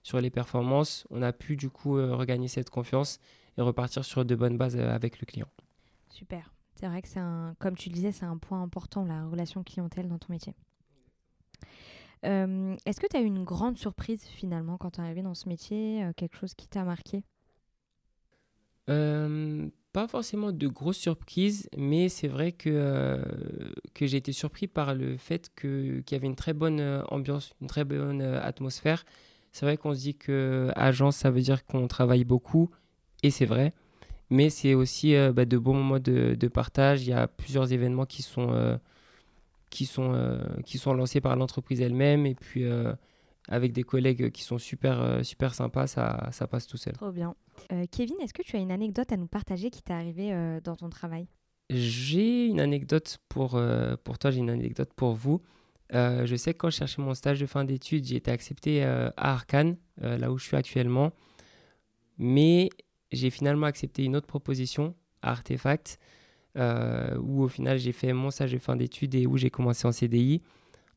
sur 0.02 0.20
les 0.22 0.30
performances, 0.30 1.06
on 1.10 1.20
a 1.20 1.32
pu 1.32 1.56
du 1.56 1.68
coup 1.68 1.96
regagner 1.96 2.48
cette 2.48 2.70
confiance 2.70 3.18
et 3.58 3.60
repartir 3.60 4.06
sur 4.06 4.24
de 4.24 4.34
bonnes 4.34 4.56
bases 4.56 4.78
avec 4.78 5.20
le 5.20 5.26
client. 5.26 5.48
Super. 6.08 6.50
C'est 6.82 6.88
vrai 6.88 7.00
que 7.00 7.06
c'est 7.06 7.20
un, 7.20 7.54
comme 7.60 7.76
tu 7.76 7.90
disais, 7.90 8.10
c'est 8.10 8.24
un 8.24 8.38
point 8.38 8.60
important, 8.60 9.04
la 9.04 9.24
relation 9.28 9.62
clientèle 9.62 10.08
dans 10.08 10.18
ton 10.18 10.32
métier. 10.32 10.52
Euh, 12.24 12.74
est-ce 12.84 12.98
que 12.98 13.06
tu 13.06 13.16
as 13.16 13.20
eu 13.20 13.26
une 13.26 13.44
grande 13.44 13.78
surprise 13.78 14.24
finalement 14.24 14.78
quand 14.78 14.90
tu 14.90 15.00
es 15.00 15.04
arrivé 15.04 15.22
dans 15.22 15.34
ce 15.34 15.48
métier, 15.48 16.02
euh, 16.02 16.12
quelque 16.16 16.36
chose 16.36 16.54
qui 16.54 16.66
t'a 16.66 16.82
marqué? 16.82 17.22
Euh, 18.90 19.68
Pas 19.92 20.08
forcément 20.08 20.50
de 20.50 20.66
grosses 20.66 20.98
surprises, 20.98 21.68
mais 21.78 22.08
c'est 22.08 22.26
vrai 22.26 22.50
que, 22.50 23.22
que 23.94 24.04
j'ai 24.08 24.16
été 24.16 24.32
surpris 24.32 24.66
par 24.66 24.96
le 24.96 25.16
fait 25.18 25.52
qu'il 25.54 26.02
y 26.10 26.14
avait 26.16 26.26
une 26.26 26.34
très 26.34 26.52
bonne 26.52 27.04
ambiance, 27.10 27.54
une 27.60 27.68
très 27.68 27.84
bonne 27.84 28.22
atmosphère. 28.22 29.04
C'est 29.52 29.66
vrai 29.66 29.76
qu'on 29.76 29.94
se 29.94 30.00
dit 30.00 30.16
que 30.16 30.72
agence, 30.74 31.14
ça 31.18 31.30
veut 31.30 31.42
dire 31.42 31.64
qu'on 31.64 31.86
travaille 31.86 32.24
beaucoup, 32.24 32.70
et 33.22 33.30
c'est 33.30 33.46
vrai 33.46 33.72
mais 34.32 34.48
c'est 34.48 34.72
aussi 34.72 35.14
euh, 35.14 35.30
bah, 35.30 35.44
de 35.44 35.58
bons 35.58 35.74
moments 35.74 35.98
de, 36.00 36.48
partage. 36.48 37.02
Il 37.02 37.10
y 37.10 37.12
a 37.12 37.28
plusieurs 37.28 37.72
événements 37.72 38.06
qui 38.06 38.22
sont, 38.22 38.50
euh, 38.50 38.78
qui 39.68 39.84
sont, 39.84 40.14
euh, 40.14 40.42
qui 40.64 40.78
sont 40.78 40.94
lancés 40.94 41.20
par 41.20 41.36
l'entreprise 41.36 41.82
elle-même 41.82 42.24
et 42.24 42.34
puis 42.34 42.64
avec 43.48 43.72
des 43.72 43.82
collègues 43.82 44.30
qui 44.30 44.42
sont 44.42 44.58
super, 44.58 45.20
super 45.22 45.54
sympas, 45.54 45.86
ça, 45.86 46.28
ça 46.32 46.46
passe 46.46 46.66
tout 46.66 46.78
seul. 46.78 46.94
Trop 46.94 47.12
bien. 47.12 47.34
Kevin, 47.90 48.16
est-ce 48.22 48.32
que 48.32 48.42
tu 48.42 48.56
as 48.56 48.60
une 48.60 48.72
anecdote 48.72 49.12
à 49.12 49.16
nous 49.16 49.26
partager 49.26 49.68
qui 49.70 49.82
t'est 49.82 49.92
arrivée 49.92 50.60
dans 50.64 50.76
ton 50.76 50.88
travail? 50.88 51.26
J'ai 51.68 52.46
une 52.46 52.60
anecdote 52.60 53.18
pour, 53.28 53.60
pour 54.04 54.18
toi, 54.18 54.30
j'ai 54.30 54.38
une 54.38 54.50
anecdote 54.50 54.92
pour 54.94 55.12
vous. 55.12 55.42
je 55.92 56.34
sais 56.36 56.54
que 56.54 56.58
quand 56.58 56.70
je 56.70 56.76
cherchais 56.76 57.02
mon 57.02 57.14
stage 57.14 57.40
de 57.40 57.46
fin 57.46 57.64
d'études, 57.64 58.06
j'ai 58.06 58.16
été 58.16 58.30
accepté 58.30 58.84
à 58.84 59.12
Arkane, 59.16 59.76
là 60.00 60.32
où 60.32 60.38
je 60.38 60.44
suis 60.44 60.56
actuellement. 60.56 61.12
Mais 62.18 62.70
j'ai 63.12 63.30
finalement 63.30 63.66
accepté 63.66 64.04
une 64.04 64.16
autre 64.16 64.26
proposition 64.26 64.94
à 65.22 65.30
Artefact, 65.30 65.98
euh, 66.56 67.16
où 67.18 67.42
au 67.42 67.48
final 67.48 67.78
j'ai 67.78 67.92
fait 67.92 68.12
mon 68.12 68.30
stage 68.30 68.52
de 68.52 68.58
fin 68.58 68.76
d'études 68.76 69.14
et 69.14 69.26
où 69.26 69.36
j'ai 69.36 69.50
commencé 69.50 69.86
en 69.86 69.92
CDI. 69.92 70.42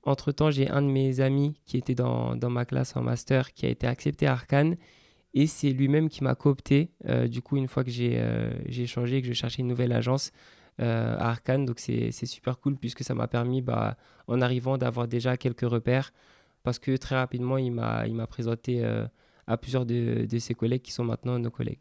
Entre-temps, 0.04 0.52
j'ai 0.52 0.70
un 0.70 0.84
de 0.84 0.88
mes 0.88 1.20
amis 1.20 1.60
qui 1.66 1.78
était 1.78 1.96
dans, 1.96 2.36
dans, 2.36 2.52
ma 2.52 2.66
classe 2.66 2.96
en 2.96 3.02
master 3.02 3.54
qui 3.54 3.66
a 3.66 3.70
été 3.70 3.88
accepté 3.88 4.28
à 4.28 4.34
Arkane 4.34 4.78
et 5.34 5.48
c'est 5.48 5.72
lui-même 5.72 6.10
qui 6.10 6.24
m'a 6.24 6.36
coopté. 6.36 6.92
Euh, 7.06 7.28
du 7.28 7.42
coup, 7.42 7.58
une 7.58 7.68
fois 7.68 7.84
que 7.84 7.90
j'ai 7.90 8.18
euh, 8.18 8.52
changé, 8.86 9.22
que 9.22 9.28
je 9.28 9.34
cherchais 9.34 9.62
une 9.62 9.68
nouvelle 9.68 9.92
agence 9.92 10.32
euh, 10.80 11.16
à 11.18 11.30
Arkane, 11.30 11.66
donc 11.66 11.80
c'est 11.80 12.12
super 12.12 12.60
cool 12.60 12.78
puisque 12.78 13.04
ça 13.04 13.16
m'a 13.16 13.28
permis, 13.28 13.62
bah, 13.62 13.98
en 14.28 14.42
arrivant, 14.42 14.78
d'avoir 14.78 15.08
déjà 15.08 15.38
quelques 15.38 15.68
repères 15.70 16.12
parce 16.64 16.80
que 16.80 16.96
très 16.98 17.16
rapidement, 17.16 17.58
il 17.58 17.72
m'a 17.72 18.28
présenté 18.28 18.84
à 19.46 19.58
plusieurs 19.58 19.86
de, 19.86 20.26
de 20.28 20.40
ses 20.40 20.56
collègues 20.56 20.82
qui 20.82 20.92
sont 20.92 21.04
maintenant 21.04 21.38
nos 21.38 21.52
collègues. 21.52 21.78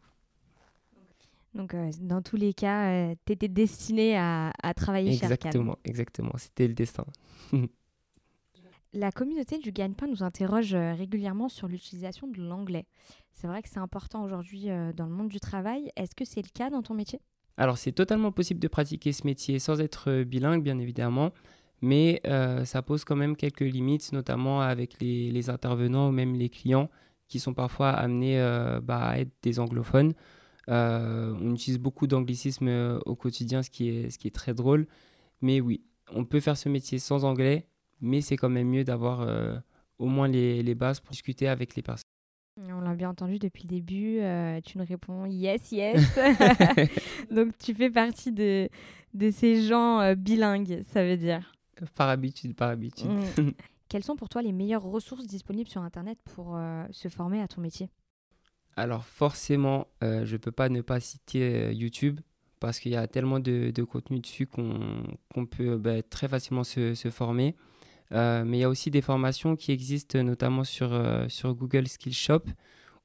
Donc, 1.55 1.73
euh, 1.73 1.89
dans 2.01 2.21
tous 2.21 2.35
les 2.35 2.53
cas, 2.53 2.89
euh, 2.89 3.15
tu 3.25 3.31
étais 3.31 3.47
destiné 3.47 4.17
à, 4.17 4.51
travailler 4.75 5.11
chez 5.13 5.23
Exactement, 5.23 5.77
exactement. 5.85 6.33
C'était 6.37 6.67
le 6.67 6.73
destin. 6.73 7.05
La 8.93 9.11
communauté 9.11 9.57
du 9.57 9.71
gagne-pain 9.71 10.07
nous 10.07 10.23
interroge 10.23 10.73
euh, 10.73 10.93
régulièrement 10.93 11.49
sur 11.49 11.67
l'utilisation 11.67 12.27
de 12.27 12.41
l'anglais. 12.41 12.85
C'est 13.33 13.47
vrai 13.47 13.61
que 13.61 13.69
c'est 13.69 13.79
important 13.79 14.23
aujourd'hui 14.23 14.67
dans 14.95 15.05
le 15.05 15.11
monde 15.11 15.27
du 15.27 15.41
travail. 15.41 15.91
Est-ce 15.97 16.15
que 16.15 16.23
c'est 16.23 16.41
le 16.41 16.47
cas 16.53 16.69
dans 16.69 16.81
ton 16.81 16.93
métier? 16.93 17.19
Alors, 17.57 17.77
c'est 17.77 17.91
totalement 17.91 18.31
possible 18.31 18.61
de 18.61 18.69
pratiquer 18.69 19.11
ce 19.11 19.25
métier 19.27 19.59
sans 19.59 19.81
être 19.81 20.23
bilingue, 20.23 20.63
bien 20.63 20.79
évidemment. 20.79 21.31
Mais 21.81 22.21
ça 22.63 22.81
pose 22.81 23.03
quand 23.03 23.17
même 23.17 23.35
quelques 23.35 23.59
limites, 23.59 24.13
notamment 24.13 24.61
avec 24.61 25.01
les, 25.01 25.49
intervenants 25.49 26.07
ou 26.07 26.11
même 26.13 26.33
les 26.33 26.47
clients 26.47 26.89
qui 27.27 27.41
sont 27.41 27.53
parfois 27.53 27.89
amenés 27.89 28.37
bah, 28.81 28.99
à 28.99 29.19
être 29.19 29.33
des 29.41 29.59
anglophones. 29.59 30.13
Euh, 30.69 31.33
on 31.41 31.53
utilise 31.53 31.79
beaucoup 31.79 32.07
d'anglicisme 32.07 32.67
euh, 32.67 32.99
au 33.05 33.15
quotidien, 33.15 33.61
ce 33.61 33.69
qui, 33.69 33.89
est, 33.89 34.09
ce 34.09 34.17
qui 34.17 34.27
est 34.27 34.35
très 34.35 34.53
drôle. 34.53 34.87
Mais 35.41 35.61
oui, 35.61 35.81
on 36.11 36.25
peut 36.25 36.39
faire 36.39 36.57
ce 36.57 36.69
métier 36.69 36.99
sans 36.99 37.23
anglais, 37.23 37.67
mais 38.01 38.21
c'est 38.21 38.37
quand 38.37 38.49
même 38.49 38.69
mieux 38.69 38.83
d'avoir 38.83 39.21
euh, 39.21 39.57
au 39.99 40.07
moins 40.07 40.27
les, 40.27 40.63
les, 40.63 40.75
bases 40.75 40.99
pour 40.99 41.11
discuter 41.11 41.47
avec 41.47 41.75
les 41.75 41.81
personnes. 41.81 42.03
On 42.57 42.81
l'a 42.81 42.95
bien 42.95 43.09
entendu 43.09 43.37
depuis 43.37 43.63
le 43.63 43.67
début, 43.67 44.21
tu 44.63 44.77
nous 44.77 44.85
réponds 44.85 45.25
yes, 45.25 45.73
yes. 45.73 46.17
Donc 47.31 47.57
tu 47.57 47.73
fais 47.75 47.89
partie 47.89 48.31
de, 48.31 48.69
de 49.13 49.29
ces 49.29 49.61
gens 49.61 50.13
bilingues, 50.15 50.81
ça 50.93 51.03
veut 51.03 51.17
dire. 51.17 51.51
Par 51.97 52.07
habitude, 52.07 52.55
par 52.55 52.69
habitude. 52.69 53.09
Mm. 53.09 53.51
Quelles 53.89 54.05
sont 54.05 54.15
pour 54.15 54.29
toi 54.29 54.41
les 54.41 54.53
meilleures 54.53 54.83
ressources 54.83 55.27
disponibles 55.27 55.69
sur 55.69 55.81
Internet 55.81 56.17
pour 56.33 56.57
se 56.91 57.09
former 57.09 57.41
à 57.41 57.49
ton 57.49 57.59
métier? 57.59 57.89
Alors 58.75 59.05
forcément, 59.05 59.87
euh, 60.03 60.25
je 60.25 60.33
ne 60.33 60.37
peux 60.37 60.51
pas 60.51 60.69
ne 60.69 60.81
pas 60.81 60.99
citer 60.99 61.43
euh, 61.43 61.71
YouTube 61.71 62.19
parce 62.59 62.79
qu'il 62.79 62.91
y 62.91 62.95
a 62.95 63.07
tellement 63.07 63.39
de, 63.39 63.71
contenu 63.83 64.19
dessus 64.19 64.47
qu'on 64.47 65.45
peut 65.45 65.77
bah, 65.77 66.01
très 66.03 66.27
facilement 66.27 66.63
se, 66.63 66.93
former. 67.11 67.55
Euh, 68.11 68.43
mais 68.45 68.57
il 68.57 68.61
y 68.61 68.63
a 68.63 68.69
aussi 68.69 68.91
des 68.91 69.01
formations 69.01 69.55
qui 69.55 69.71
existent 69.71 70.21
notamment 70.23 70.63
sur, 70.63 70.99
sur 71.27 71.53
Google 71.53 71.87
Skillshop 71.87 72.41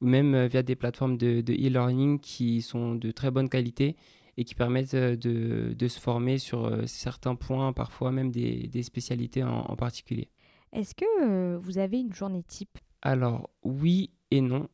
ou 0.00 0.06
même 0.06 0.46
via 0.46 0.62
des 0.62 0.76
plateformes 0.76 1.18
de 1.18 1.42
e-learning 1.52 2.20
qui 2.20 2.62
sont 2.62 2.94
de 2.94 3.10
très 3.10 3.30
bonne 3.30 3.48
qualité 3.48 3.96
et 4.36 4.44
qui 4.44 4.54
permettent 4.54 4.94
de, 4.94 5.74
de 5.76 5.88
se 5.88 6.00
former 6.00 6.38
sur 6.38 6.88
certains 6.88 7.34
points, 7.34 7.72
parfois 7.72 8.12
même 8.12 8.30
des, 8.30 8.68
des 8.68 8.82
spécialités 8.82 9.42
en, 9.42 9.60
en 9.60 9.76
particulier. 9.76 10.30
Est-ce 10.72 10.94
que 10.94 11.56
vous 11.56 11.78
avez 11.78 11.98
une 11.98 12.14
journée 12.14 12.44
type? 12.44 12.78
Alors 13.02 13.50
oui 13.62 14.10
et 14.30 14.40
non 14.40 14.68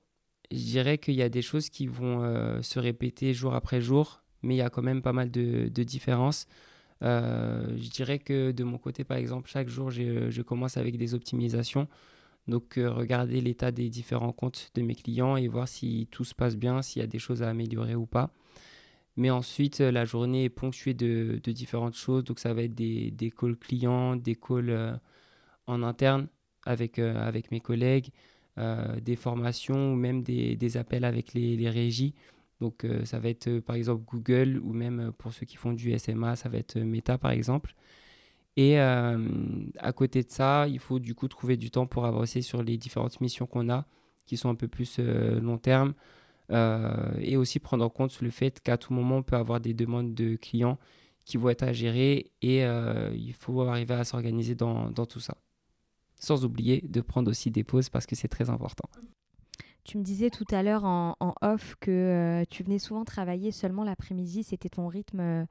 je 0.51 0.57
dirais 0.57 0.99
qu'il 0.99 1.15
y 1.15 1.23
a 1.23 1.29
des 1.29 1.43
choses 1.43 1.69
qui 1.69 1.87
vont 1.87 2.23
euh, 2.23 2.63
se 2.63 2.79
répéter 2.79 3.35
jour 3.35 3.55
après 3.55 3.81
jour, 3.81 4.23
mais 4.43 4.55
il 4.55 4.59
y 4.59 4.63
a 4.63 4.71
quand 4.71 4.83
même 4.83 5.03
pas 5.03 5.13
mal 5.13 5.31
de, 5.31 5.69
différences. 5.83 6.47
Euh, 7.03 7.77
je 7.77 7.91
dirais 7.91 8.19
que 8.19 8.53
de 8.53 8.65
mon 8.65 8.79
côté, 8.79 9.05
par 9.05 9.17
exemple, 9.17 9.49
chaque 9.51 9.69
jour, 9.69 9.91
je 9.91 10.43
commence 10.43 10.77
avec 10.77 10.97
des 10.97 11.15
optimisations. 11.15 11.89
Donc, 12.49 12.79
euh, 12.79 12.91
regarder 12.91 13.41
l'état 13.41 13.73
des 13.73 13.89
différents 13.89 14.33
comptes 14.33 14.71
de 14.75 14.83
mes 14.83 14.95
clients 14.95 15.37
et 15.37 15.49
voir 15.49 15.67
si 15.67 16.09
tout 16.13 16.25
se 16.25 16.35
passe 16.35 16.57
bien, 16.57 16.81
s'il 16.81 17.01
y 17.03 17.05
a 17.05 17.09
des 17.09 17.19
choses 17.19 17.43
à 17.43 17.49
améliorer 17.51 17.97
ou 17.97 18.07
pas. 18.07 18.31
Mais 19.17 19.31
ensuite, 19.31 19.81
la 19.81 20.05
journée 20.05 20.45
est 20.45 20.51
ponctuée 20.51 20.95
de, 20.95 21.41
différentes 21.47 21.97
choses. 21.97 22.25
Donc, 22.25 22.39
ça 22.39 22.55
va 22.55 22.63
être 22.63 22.75
des, 22.75 23.11
des 23.11 23.31
calls 23.31 23.57
clients, 23.57 24.15
des 24.15 24.37
calls 24.37 25.01
en 25.67 25.83
interne 25.83 26.29
avec, 26.65 26.99
avec 26.99 27.51
mes 27.51 27.61
collègues, 27.61 28.11
des 28.57 29.17
formations 29.17 29.93
ou 29.93 29.97
même 29.97 30.23
des, 30.23 30.77
appels 30.77 31.05
avec 31.05 31.35
les, 31.35 31.69
régies. 31.71 32.15
Donc 32.61 32.85
euh, 32.85 33.05
ça 33.05 33.19
va 33.19 33.29
être 33.29 33.49
euh, 33.49 33.61
par 33.61 33.77
exemple 33.77 34.03
Google 34.07 34.59
ou 34.65 34.73
même 34.73 35.13
pour 35.19 35.33
ceux 35.33 35.45
qui 35.45 35.57
font 35.57 35.75
du 35.75 35.97
SMA, 35.99 36.37
ça 36.37 36.49
va 36.49 36.57
être 36.59 36.79
Meta 36.79 37.19
par 37.19 37.31
exemple. 37.31 37.75
Et 38.59 38.79
à 38.79 39.93
côté 39.95 40.23
de 40.23 40.31
ça, 40.31 40.67
il 40.67 40.79
faut 40.79 40.99
du 40.99 41.15
coup 41.15 41.29
trouver 41.29 41.59
du 41.59 41.71
temps 41.71 41.87
pour 41.87 42.07
avancer 42.07 42.41
sur 42.41 42.63
les 42.63 42.79
différentes 42.79 43.21
missions 43.21 43.45
qu'on 43.45 43.69
a, 43.69 43.85
qui 44.25 44.39
sont 44.39 44.49
un 44.49 44.55
peu 44.55 44.67
plus 44.67 44.99
long 44.99 45.59
terme. 45.59 45.93
et 46.51 47.37
aussi 47.37 47.59
prendre 47.59 47.85
en 47.85 47.91
compte 47.91 48.19
le 48.23 48.31
fait 48.31 48.61
qu'à 48.63 48.79
tout 48.79 48.95
moment, 48.95 49.19
on 49.19 49.23
peut 49.23 49.37
avoir 49.37 49.61
des 49.61 49.75
demandes 49.75 50.15
de 50.15 50.37
clients 50.37 50.79
qui 51.27 51.37
vont 51.37 51.51
être 51.51 51.65
à 51.65 51.75
gérer 51.75 52.33
et 52.41 52.63
il 52.63 53.35
faut 53.35 53.61
arriver 53.61 53.93
à 53.93 54.05
s'organiser 54.05 54.55
dans 54.55 54.91
tout 55.07 55.21
ça. 55.21 55.37
Sans 56.19 56.45
oublier 56.45 56.83
de 56.89 57.01
prendre 57.01 57.31
aussi 57.31 57.51
des 57.51 57.65
pauses 57.65 57.89
parce 57.89 58.07
que 58.07 58.17
c'est 58.17 58.29
très 58.29 58.51
important. 58.51 58.89
Tu 59.87 59.99
me 59.99 60.03
disais 60.03 60.31
tout 60.31 60.47
à 60.51 60.65
l'heure 60.65 60.85
en, 60.85 61.15
off 61.43 61.77
que 61.79 61.93
euh, 61.93 62.45
tu 62.51 62.65
venais 62.65 62.81
souvent 62.81 63.05
travailler 63.05 63.53
seulement 63.53 63.85
l'après-midi. 63.85 64.43
C'était 64.43 64.69
ton 64.69 64.89
rythme 64.89 65.21
euh, 65.21 65.45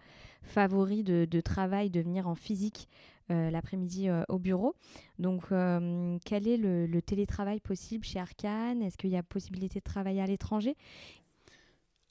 favori 0.43 1.03
de, 1.03 1.39
travail, 1.39 1.89
de 1.89 2.01
venir 2.01 2.27
en 2.27 2.35
physique 2.35 2.89
euh, 3.31 3.49
l'après-midi 3.49 4.09
au 4.27 4.37
bureau. 4.37 4.75
Donc, 5.19 5.45
quel 6.25 6.49
est 6.49 6.57
le, 6.57 7.01
télétravail 7.01 7.61
possible 7.61 8.03
chez 8.03 8.19
Arkane? 8.19 8.81
Est-ce 8.81 8.97
qu'il 8.97 9.11
y 9.11 9.15
a 9.15 9.23
possibilité 9.23 9.79
de 9.79 9.85
travailler 9.85 10.21
à 10.21 10.27
l'étranger? 10.27 10.75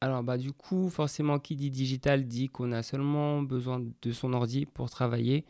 Alors 0.00 0.22
bah 0.22 0.36
du 0.36 0.52
coup 0.52 0.90
forcément 0.90 1.38
qui 1.38 1.56
dit 1.56 1.70
digital 1.70 2.26
dit 2.26 2.50
qu'on 2.50 2.72
a 2.72 2.82
seulement 2.82 3.40
besoin 3.40 3.82
de 4.02 4.12
son 4.12 4.34
ordi 4.34 4.66
pour 4.66 4.90
travailler. 4.90 5.46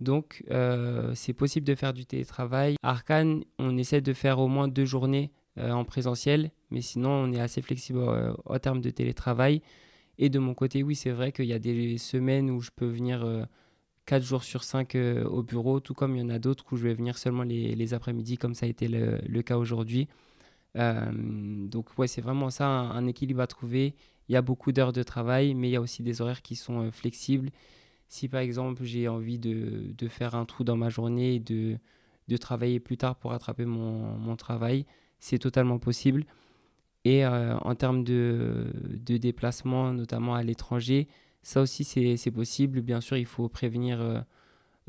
Donc 0.00 0.44
c'est 1.14 1.32
possible 1.32 1.66
de 1.66 1.74
faire 1.74 1.92
du 1.92 2.04
télétravail. 2.06 2.76
Arkane, 2.82 3.44
on 3.58 3.76
essaie 3.76 4.00
de 4.00 4.12
faire 4.12 4.38
au 4.38 4.48
moins 4.48 4.68
deux 4.68 4.84
journées 4.84 5.30
euh, 5.58 5.70
en 5.70 5.86
présentiel, 5.86 6.50
mais 6.70 6.82
sinon 6.82 7.08
on 7.08 7.32
est 7.32 7.40
assez 7.40 7.62
flexible 7.62 8.00
euh, 8.00 8.34
en 8.44 8.58
termes 8.58 8.82
de 8.82 8.90
télétravail. 8.90 9.62
Et 10.18 10.28
de 10.28 10.38
mon 10.38 10.52
côté, 10.52 10.82
oui, 10.82 10.94
c'est 10.94 11.10
vrai 11.10 11.32
qu'il 11.32 11.46
y 11.46 11.54
a 11.54 11.58
des 11.58 11.96
semaines 11.96 12.50
où 12.50 12.60
je 12.60 12.70
peux 12.76 12.86
venir 12.86 13.24
4 14.04 14.22
euh, 14.22 14.24
jours 14.26 14.44
sur 14.44 14.64
5 14.64 14.94
au 15.24 15.42
bureau, 15.42 15.80
tout 15.80 15.94
comme 15.94 16.14
il 16.14 16.20
y 16.20 16.22
en 16.22 16.28
a 16.28 16.38
d'autres 16.38 16.64
où 16.72 16.76
je 16.76 16.82
vais 16.82 16.92
venir 16.92 17.16
seulement 17.16 17.42
les, 17.42 17.94
après-midi, 17.94 18.36
comme 18.36 18.54
ça 18.54 18.66
a 18.66 18.68
été 18.68 18.86
le, 18.88 19.42
cas 19.42 19.56
aujourd'hui. 19.56 20.08
donc 20.74 21.86
ouais, 21.98 22.06
c'est 22.06 22.20
vraiment 22.20 22.50
ça, 22.50 22.68
un, 22.68 23.06
équilibre 23.06 23.40
à 23.40 23.46
trouver. 23.46 23.94
Il 24.28 24.32
y 24.34 24.36
a 24.36 24.42
beaucoup 24.42 24.72
d'heures 24.72 24.92
de 24.92 25.02
travail, 25.02 25.54
mais 25.54 25.68
il 25.68 25.72
y 25.72 25.76
a 25.76 25.80
aussi 25.80 26.02
des 26.02 26.20
horaires 26.20 26.42
qui 26.42 26.56
sont 26.56 26.90
flexibles. 26.92 27.50
Si 28.08 28.28
par 28.28 28.40
exemple 28.40 28.84
j'ai 28.84 29.08
envie 29.08 29.38
de, 29.38 29.92
de, 29.96 30.08
faire 30.08 30.34
un 30.34 30.44
trou 30.44 30.64
dans 30.64 30.76
ma 30.76 30.88
journée 30.90 31.34
et 31.34 31.40
de, 31.40 31.78
de 32.28 32.36
travailler 32.36 32.80
plus 32.80 32.96
tard 32.96 33.16
pour 33.16 33.32
rattraper 33.32 33.64
mon, 33.64 34.16
mon 34.16 34.36
travail, 34.36 34.86
c'est 35.18 35.38
totalement 35.38 35.78
possible. 35.78 36.24
Et 37.06 37.24
euh, 37.24 37.56
en 37.58 37.76
termes 37.76 38.02
de, 38.02 38.66
de, 38.88 39.16
déplacement, 39.16 39.92
notamment 39.92 40.34
à 40.34 40.42
l'étranger, 40.42 41.06
ça 41.42 41.62
aussi 41.62 41.84
c'est 41.84 42.30
possible. 42.32 42.80
Bien 42.80 43.00
sûr, 43.00 43.16
il 43.16 43.26
faut 43.26 43.48
prévenir 43.48 44.00
euh, 44.00 44.20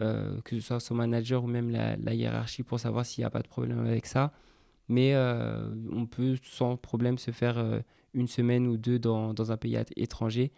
euh, 0.01 0.41
que 0.41 0.59
ce 0.59 0.65
soit 0.65 0.79
son 0.79 0.95
manager 0.95 1.43
ou 1.43 1.47
même 1.47 1.69
la, 1.69 2.13
hiérarchie 2.15 2.63
pour 2.63 2.79
savoir 2.79 3.05
s'il 3.05 3.21
n'y 3.21 3.25
a 3.27 3.29
pas 3.29 3.43
de 3.43 3.47
problème 3.47 3.86
avec 3.86 4.07
ça. 4.07 4.33
Mais 4.89 5.15
on 5.91 6.07
peut 6.07 6.38
sans 6.43 6.77
problème 6.77 7.17
se 7.19 7.31
faire 7.31 7.63
une 8.13 8.27
semaine 8.27 8.65
ou 8.65 8.77
deux 8.77 8.97
dans, 8.97 9.33
dans 9.33 9.51
un 9.51 9.57
pays 9.57 9.77
étranger. 9.95 10.51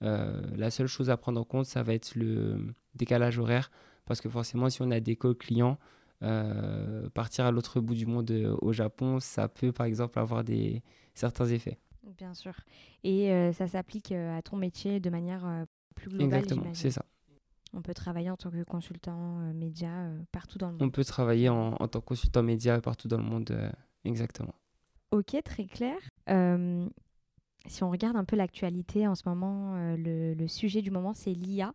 La 0.00 0.70
seule 0.70 0.86
chose 0.86 1.10
à 1.10 1.16
prendre 1.16 1.40
en 1.40 1.44
compte, 1.44 1.66
ça 1.66 1.82
va 1.82 1.94
être 1.94 2.14
le 2.14 2.74
décalage 2.94 3.38
horaire. 3.38 3.70
Parce 4.06 4.20
que 4.20 4.28
forcément, 4.28 4.68
si 4.70 4.82
on 4.82 4.90
a 4.90 4.98
des 4.98 5.14
co-clients, 5.14 5.78
euh, 6.22 7.08
partir 7.10 7.46
à 7.46 7.50
l'autre 7.50 7.80
bout 7.80 7.94
du 7.94 8.06
monde 8.06 8.30
euh, 8.30 8.54
au 8.60 8.72
Japon, 8.72 9.20
ça 9.20 9.48
peut 9.48 9.72
par 9.72 9.86
exemple 9.86 10.18
avoir 10.18 10.44
des, 10.44 10.82
certains 11.14 11.46
effets. 11.46 11.78
Bien 12.18 12.34
sûr. 12.34 12.54
Et 13.04 13.30
euh, 13.30 13.52
ça 13.52 13.68
s'applique 13.68 14.12
à 14.12 14.42
ton 14.42 14.56
métier 14.56 15.00
de 15.00 15.10
manière 15.10 15.46
plus 15.94 16.10
globale. 16.10 16.40
Exactement, 16.40 16.74
c'est 16.74 16.90
ça. 16.90 17.04
On 17.72 17.82
peut 17.82 17.94
travailler 17.94 18.30
en 18.30 18.36
tant 18.36 18.50
que 18.50 18.64
consultant 18.64 19.36
média 19.54 20.08
partout 20.32 20.58
dans 20.58 20.66
le 20.66 20.72
monde. 20.72 20.82
On 20.82 20.90
peut 20.90 21.04
travailler 21.04 21.48
en, 21.48 21.74
en, 21.78 21.88
tant 21.88 22.00
que 22.00 22.06
consultant 22.06 22.42
média 22.42 22.80
partout 22.80 23.06
dans 23.06 23.18
le 23.18 23.22
monde, 23.22 23.56
exactement. 24.04 24.54
Ok, 25.12 25.36
très 25.44 25.66
clair. 25.66 25.96
Si 27.66 27.82
on 27.82 27.90
regarde 27.90 28.16
un 28.16 28.24
peu 28.24 28.36
l'actualité 28.36 29.06
en 29.06 29.14
ce 29.14 29.28
moment, 29.28 29.74
le, 29.96 30.34
le, 30.34 30.48
sujet 30.48 30.82
du 30.82 30.90
moment, 30.90 31.14
c'est 31.14 31.32
l'IA. 31.32 31.74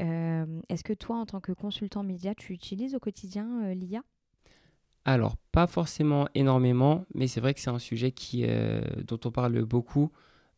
Euh, 0.00 0.60
est-ce 0.68 0.84
que 0.84 0.92
toi, 0.92 1.16
en 1.16 1.26
tant 1.26 1.40
que 1.40 1.52
consultant 1.52 2.02
média, 2.02 2.34
tu 2.34 2.52
utilises 2.52 2.94
au 2.94 3.00
quotidien 3.00 3.64
euh, 3.64 3.74
l'IA 3.74 4.02
alors, 5.06 5.36
pas 5.52 5.66
forcément 5.66 6.28
énormément, 6.34 7.04
mais 7.14 7.26
c'est 7.26 7.38
vrai 7.38 7.52
que 7.52 7.60
c'est 7.60 7.68
un 7.68 7.78
sujet 7.78 8.10
qui, 8.10 8.46
euh, 8.48 8.80
dont 9.06 9.20
on 9.26 9.30
parle 9.30 9.62
beaucoup, 9.62 10.10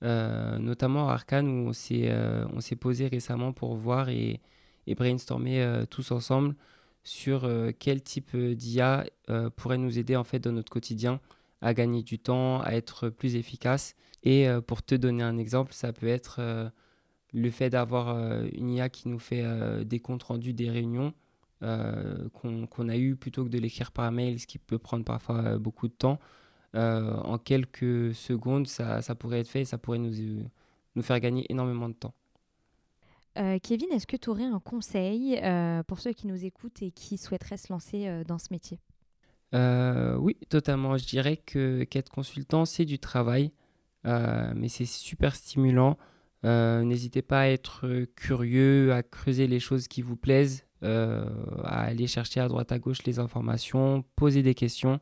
notamment 0.03 1.09
à 1.09 1.15
Arkane, 1.15 1.49
où 1.49 1.71
on 1.71 1.73
s'est 1.73 2.77
posé 2.79 3.09
récemment 3.09 3.53
pour 3.53 3.75
voir 3.75 4.09
et, 4.09 4.41
et 4.87 4.95
brainstormer 4.95 5.83
tous 5.91 6.13
ensemble 6.13 6.55
sur 7.03 7.51
quel 7.81 8.03
type 8.03 8.37
d'IA 8.37 9.07
pourrait 9.57 9.79
nous 9.79 9.99
aider 9.99 10.15
en 10.15 10.23
fait 10.23 10.39
dans 10.39 10.53
notre 10.53 10.71
quotidien 10.71 11.19
à 11.61 11.75
gagner 11.75 12.03
du 12.03 12.19
temps, 12.19 12.61
à 12.61 12.73
être 12.73 13.09
plus 13.09 13.37
efficace. 13.37 13.95
Et 14.23 14.49
pour 14.67 14.83
te 14.83 14.95
donner 14.95 15.23
un 15.23 15.39
exemple, 15.39 15.73
ça 15.73 15.93
peut 15.93 16.09
être 16.09 16.73
le 17.37 17.51
fait 17.51 17.71
d'avoir 17.71 18.09
euh, 18.09 18.47
une 18.53 18.71
IA 18.71 18.89
qui 18.89 19.09
nous 19.09 19.19
fait 19.19 19.43
euh, 19.45 19.85
des 19.85 20.01
comptes 20.01 20.23
rendus 20.23 20.55
des 20.55 20.71
réunions 20.71 21.13
euh, 21.63 22.29
qu'on 22.31 22.89
a 22.89 22.97
eu 22.97 23.17
plutôt 23.17 23.45
que 23.45 23.49
de 23.49 23.59
l'écrire 23.59 23.93
par 23.93 24.11
mail, 24.13 24.41
ce 24.41 24.47
qui 24.47 24.59
peut 24.59 24.79
prendre 24.79 25.05
parfois 25.05 25.59
beaucoup 25.59 25.89
de 25.89 25.95
temps, 25.95 26.19
en 26.75 27.39
quelques 27.39 28.15
secondes, 28.15 28.67
ça, 28.67 29.01
pourrait 29.19 29.41
être 29.41 29.49
fait 29.49 29.63
et 29.63 29.65
ça 29.65 29.79
pourrait 29.79 29.99
nous 29.99 31.03
faire 31.03 31.19
gagner 31.21 31.51
énormément 31.51 31.89
de 31.89 31.95
temps. 31.95 32.13
Kevin, 33.63 33.91
est-ce 33.93 34.07
que 34.07 34.19
tu 34.19 34.29
aurais 34.29 34.45
un 34.45 34.61
conseil 34.61 35.41
pour 35.87 36.01
ceux 36.01 36.13
qui 36.13 36.27
nous 36.27 36.45
écoutent 36.45 36.83
et 36.83 36.91
qui 36.91 37.17
souhaiteraient 37.17 37.57
se 37.57 37.73
lancer 37.73 38.25
dans 38.27 38.37
ce 38.37 38.49
métier? 38.51 38.79
Oui, 40.19 40.37
totalement. 40.49 40.97
Je 40.97 41.07
dirais 41.07 41.37
que 41.37 41.85
qu'être 41.85 42.11
consultant, 42.11 42.65
c'est 42.65 42.85
du 42.85 42.99
travail, 42.99 43.53
mais 44.05 44.69
c'est 44.69 44.87
super 44.87 45.35
stimulant. 45.35 45.97
Euh, 46.47 46.83
n'hésitez 46.85 47.23
pas 47.23 47.41
à 47.41 47.47
être 47.49 48.07
curieux, 48.15 48.93
à 48.93 49.03
creuser 49.03 49.47
les 49.47 49.59
choses 49.59 49.89
qui 49.89 50.03
vous 50.03 50.17
plaisent, 50.17 50.65
euh, 50.83 51.25
à 51.65 51.83
aller 51.83 52.07
chercher 52.07 52.41
à 52.41 52.49
droite 52.49 52.71
à 52.73 52.79
gauche 52.79 53.03
les 53.05 53.19
informations, 53.19 54.05
poser 54.15 54.43
des 54.43 54.55
questions. 54.55 55.01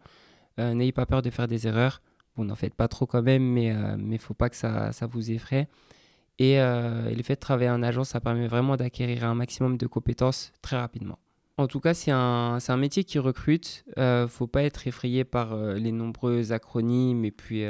Euh, 0.59 0.73
n'ayez 0.73 0.93
pas 0.93 1.07
peur 1.07 1.21
de 1.23 1.31
faire 1.31 1.49
des 1.49 1.67
erreurs. 1.67 2.01
Vous 2.37 2.45
n'en 2.45 2.55
faites 2.55 2.75
pas 2.75 2.89
trop 2.89 3.07
quand 3.07 3.23
même, 3.23 3.45
mais 3.45 3.67
il 3.67 4.09
ne 4.09 4.19
faut 4.19 4.35
pas 4.35 4.49
que 4.49 4.57
ça, 4.57 4.93
ça 4.93 5.07
vous 5.07 5.31
effraie. 5.31 5.69
Et, 6.41 6.57
le 6.57 7.23
fait 7.23 7.37
de 7.37 7.41
travailler 7.41 7.71
en 7.71 7.83
agence, 7.83 8.09
ça 8.09 8.21
permet 8.21 8.49
vraiment 8.49 8.77
d'acquérir 8.77 9.25
un 9.25 9.37
maximum 9.37 9.77
de 9.77 9.87
compétences 9.87 10.53
très 10.61 10.77
rapidement. 10.77 11.19
En 11.57 11.69
tout 11.69 11.79
cas, 11.79 11.95
c'est 11.95 12.11
un, 12.11 12.77
métier 12.77 13.05
qui 13.05 13.19
recrute. 13.19 13.85
Il 13.97 14.03
ne 14.03 14.27
faut 14.27 14.49
pas 14.49 14.65
être 14.65 14.87
effrayé 14.89 15.25
par 15.25 15.57
les 15.57 15.93
nombreux 15.93 16.53
acronymes 16.53 17.25
et 17.25 17.31
puis, 17.31 17.65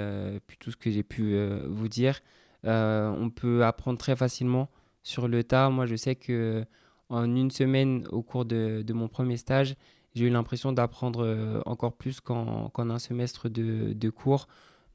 puis 0.47 0.57
tout 0.59 0.71
ce 0.71 0.77
que 0.77 0.91
j'ai 0.91 1.03
pu 1.03 1.37
vous 1.67 1.89
dire. 1.89 2.21
Euh, 2.67 3.15
on 3.19 3.31
peut 3.31 3.65
apprendre 3.65 3.99
très 3.99 4.17
facilement 4.17 4.69
sur 5.03 5.29
le 5.29 5.45
tas. 5.45 5.71
Moi, 5.71 5.87
je 5.87 5.97
sais 5.97 6.15
que 6.15 6.65
en 7.11 7.25
une 7.25 7.51
semaine, 7.51 8.07
au 8.11 8.23
cours 8.23 8.45
de, 8.45 8.85
mon 8.93 9.09
premier 9.09 9.37
stage, 9.37 9.77
j'ai 10.15 10.27
eu 10.27 10.31
l'impression 10.31 10.73
d'apprendre 10.73 11.25
euh, 11.25 11.61
encore 11.67 11.95
plus 11.95 12.21
qu'en 12.21 12.71
un 12.77 12.99
semestre 12.99 13.49
de, 13.49 14.11
cours. 14.11 14.47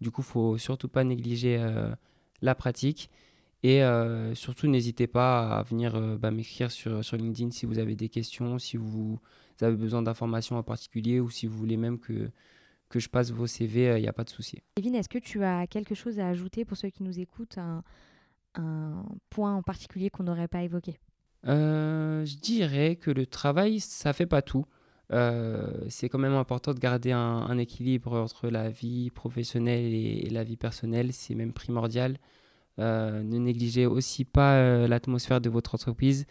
Du 0.01 0.11
coup, 0.11 0.21
faut 0.21 0.57
surtout 0.57 0.87
pas 0.87 1.03
négliger 1.03 1.57
euh, 1.59 1.93
la 2.41 2.55
pratique. 2.55 3.09
Et 3.61 3.81
surtout, 4.35 4.67
n'hésitez 4.67 5.07
pas 5.07 5.57
à 5.57 5.63
venir 5.63 5.99
bah, 6.17 6.31
m'écrire 6.31 6.71
sur, 6.71 7.03
sur 7.03 7.17
LinkedIn 7.17 7.51
si 7.51 7.65
vous 7.65 7.77
avez 7.77 7.95
des 7.95 8.07
questions, 8.07 8.57
si 8.57 8.77
vous 8.77 9.19
avez 9.61 9.75
besoin 9.75 10.01
d'informations 10.01 10.57
en 10.57 10.63
particulier 10.63 11.19
ou 11.19 11.29
si 11.29 11.45
vous 11.45 11.57
voulez 11.57 11.75
même 11.75 11.99
que, 11.99 12.31
que 12.89 12.99
je 12.99 13.07
passe 13.07 13.31
vos 13.31 13.47
CV, 13.47 13.83
il 13.83 13.87
euh, 13.87 13.99
n'y 13.99 14.07
a 14.07 14.13
pas 14.13 14.23
de 14.23 14.29
souci. 14.29 14.61
Kevin, 14.75 14.95
est-ce 14.95 15.09
que 15.09 15.19
tu 15.19 15.43
as 15.43 15.67
quelque 15.67 15.95
chose 15.95 16.19
à 16.19 16.27
ajouter 16.27 16.65
pour 16.65 16.75
ceux 16.75 16.89
qui 16.89 17.03
nous 17.03 17.19
écoutent, 17.19 17.57
un, 17.57 17.83
point 19.29 19.55
en 19.55 19.61
particulier 19.61 20.09
qu'on 20.09 20.23
n'aurait 20.23 20.47
pas 20.47 20.63
évoqué? 20.63 20.99
Euh, 21.47 22.25
Je 22.25 22.35
dirais 22.37 22.97
que 22.97 23.11
le 23.11 23.25
travail, 23.25 23.79
ça 23.79 24.11
fait 24.11 24.25
pas 24.25 24.41
tout. 24.41 24.65
Euh, 25.11 25.71
c'est 25.87 26.09
quand 26.09 26.19
même 26.19 26.33
important 26.33 26.73
de 26.73 26.79
garder 26.79 27.11
un, 27.11 27.57
équilibre 27.57 28.19
entre 28.19 28.49
la 28.49 28.69
vie 28.69 29.11
professionnelle 29.11 29.93
et, 29.93 30.29
la 30.29 30.43
vie 30.43 30.57
personnelle, 30.57 31.13
c'est 31.13 31.35
même 31.35 31.53
primordial. 31.53 32.17
Ne 32.79 33.37
négligez 33.37 33.85
aussi 33.85 34.25
pas 34.25 34.87
l'atmosphère 34.87 35.41
de 35.41 35.49
votre 35.49 35.75
entreprise 35.75 36.25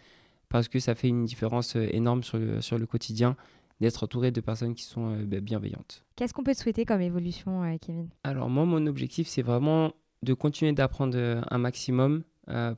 parce 0.49 0.67
que 0.67 0.79
ça 0.79 0.95
fait 0.95 1.07
une 1.07 1.25
différence 1.25 1.75
énorme 1.75 2.23
sur 2.23 2.37
le, 2.37 2.59
sur 2.61 2.77
le 2.77 2.85
quotidien 2.85 3.35
d'être 3.79 4.03
entouré 4.03 4.31
de 4.31 4.41
personnes 4.41 4.75
qui 4.75 4.83
sont 4.83 5.13
euh, 5.13 5.25
bah, 5.25 5.39
bienveillantes. 5.39 6.03
Qu'est-ce 6.15 6.33
qu'on 6.33 6.43
peut 6.43 6.53
te 6.53 6.59
souhaiter 6.59 6.85
comme 6.85 7.01
évolution, 7.01 7.63
euh, 7.63 7.77
Kevin? 7.79 8.09
Alors 8.23 8.49
moi, 8.49 8.65
mon 8.65 8.85
objectif, 8.87 9.27
c'est 9.27 9.41
vraiment 9.41 9.93
de 10.21 10.33
continuer 10.33 10.73
d'apprendre 10.73 11.17
euh, 11.17 11.41
un 11.49 11.57
maximum 11.57 12.23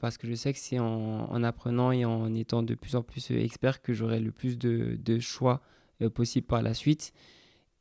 parce 0.02 0.18
que 0.18 0.28
je 0.28 0.34
sais 0.34 0.52
que 0.52 0.60
c'est 0.60 0.80
en, 0.80 1.44
apprenant 1.44 1.94
et 1.94 2.04
en 2.04 2.36
étant 2.36 2.62
de 2.62 2.76
plus 2.76 2.98
en 2.98 3.04
plus 3.04 3.32
expert 3.32 3.82
que 3.82 3.94
j'aurai 3.94 4.20
le 4.20 4.34
plus 4.34 4.58
de, 4.58 5.20
choix 5.20 5.62
possible 6.14 6.46
par 6.46 6.62
la 6.62 6.74
suite. 6.74 7.14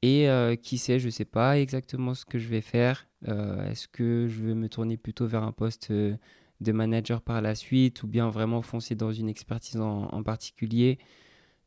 Et 0.02 0.28
qui 0.62 0.78
sait, 0.78 0.98
je 0.98 1.06
ne 1.06 1.10
sais 1.10 1.26
pas 1.26 1.58
exactement 1.58 2.14
ce 2.14 2.24
que 2.24 2.38
je 2.38 2.48
vais 2.48 2.62
faire. 2.62 3.06
Est-ce 3.26 3.86
que 3.86 4.28
je 4.28 4.42
vais 4.42 4.54
me 4.54 4.68
tourner 4.68 4.96
plutôt 4.96 5.26
vers 5.26 5.42
un 5.42 5.52
poste 5.52 5.92
de 5.92 6.72
manager 6.72 7.20
par 7.20 7.42
la 7.42 7.54
suite 7.54 8.02
ou 8.02 8.06
bien 8.06 8.30
vraiment 8.30 8.62
foncer 8.62 8.94
dans 8.94 9.12
une 9.12 9.28
expertise 9.28 9.76
en 9.78 10.22
particulier? 10.22 10.98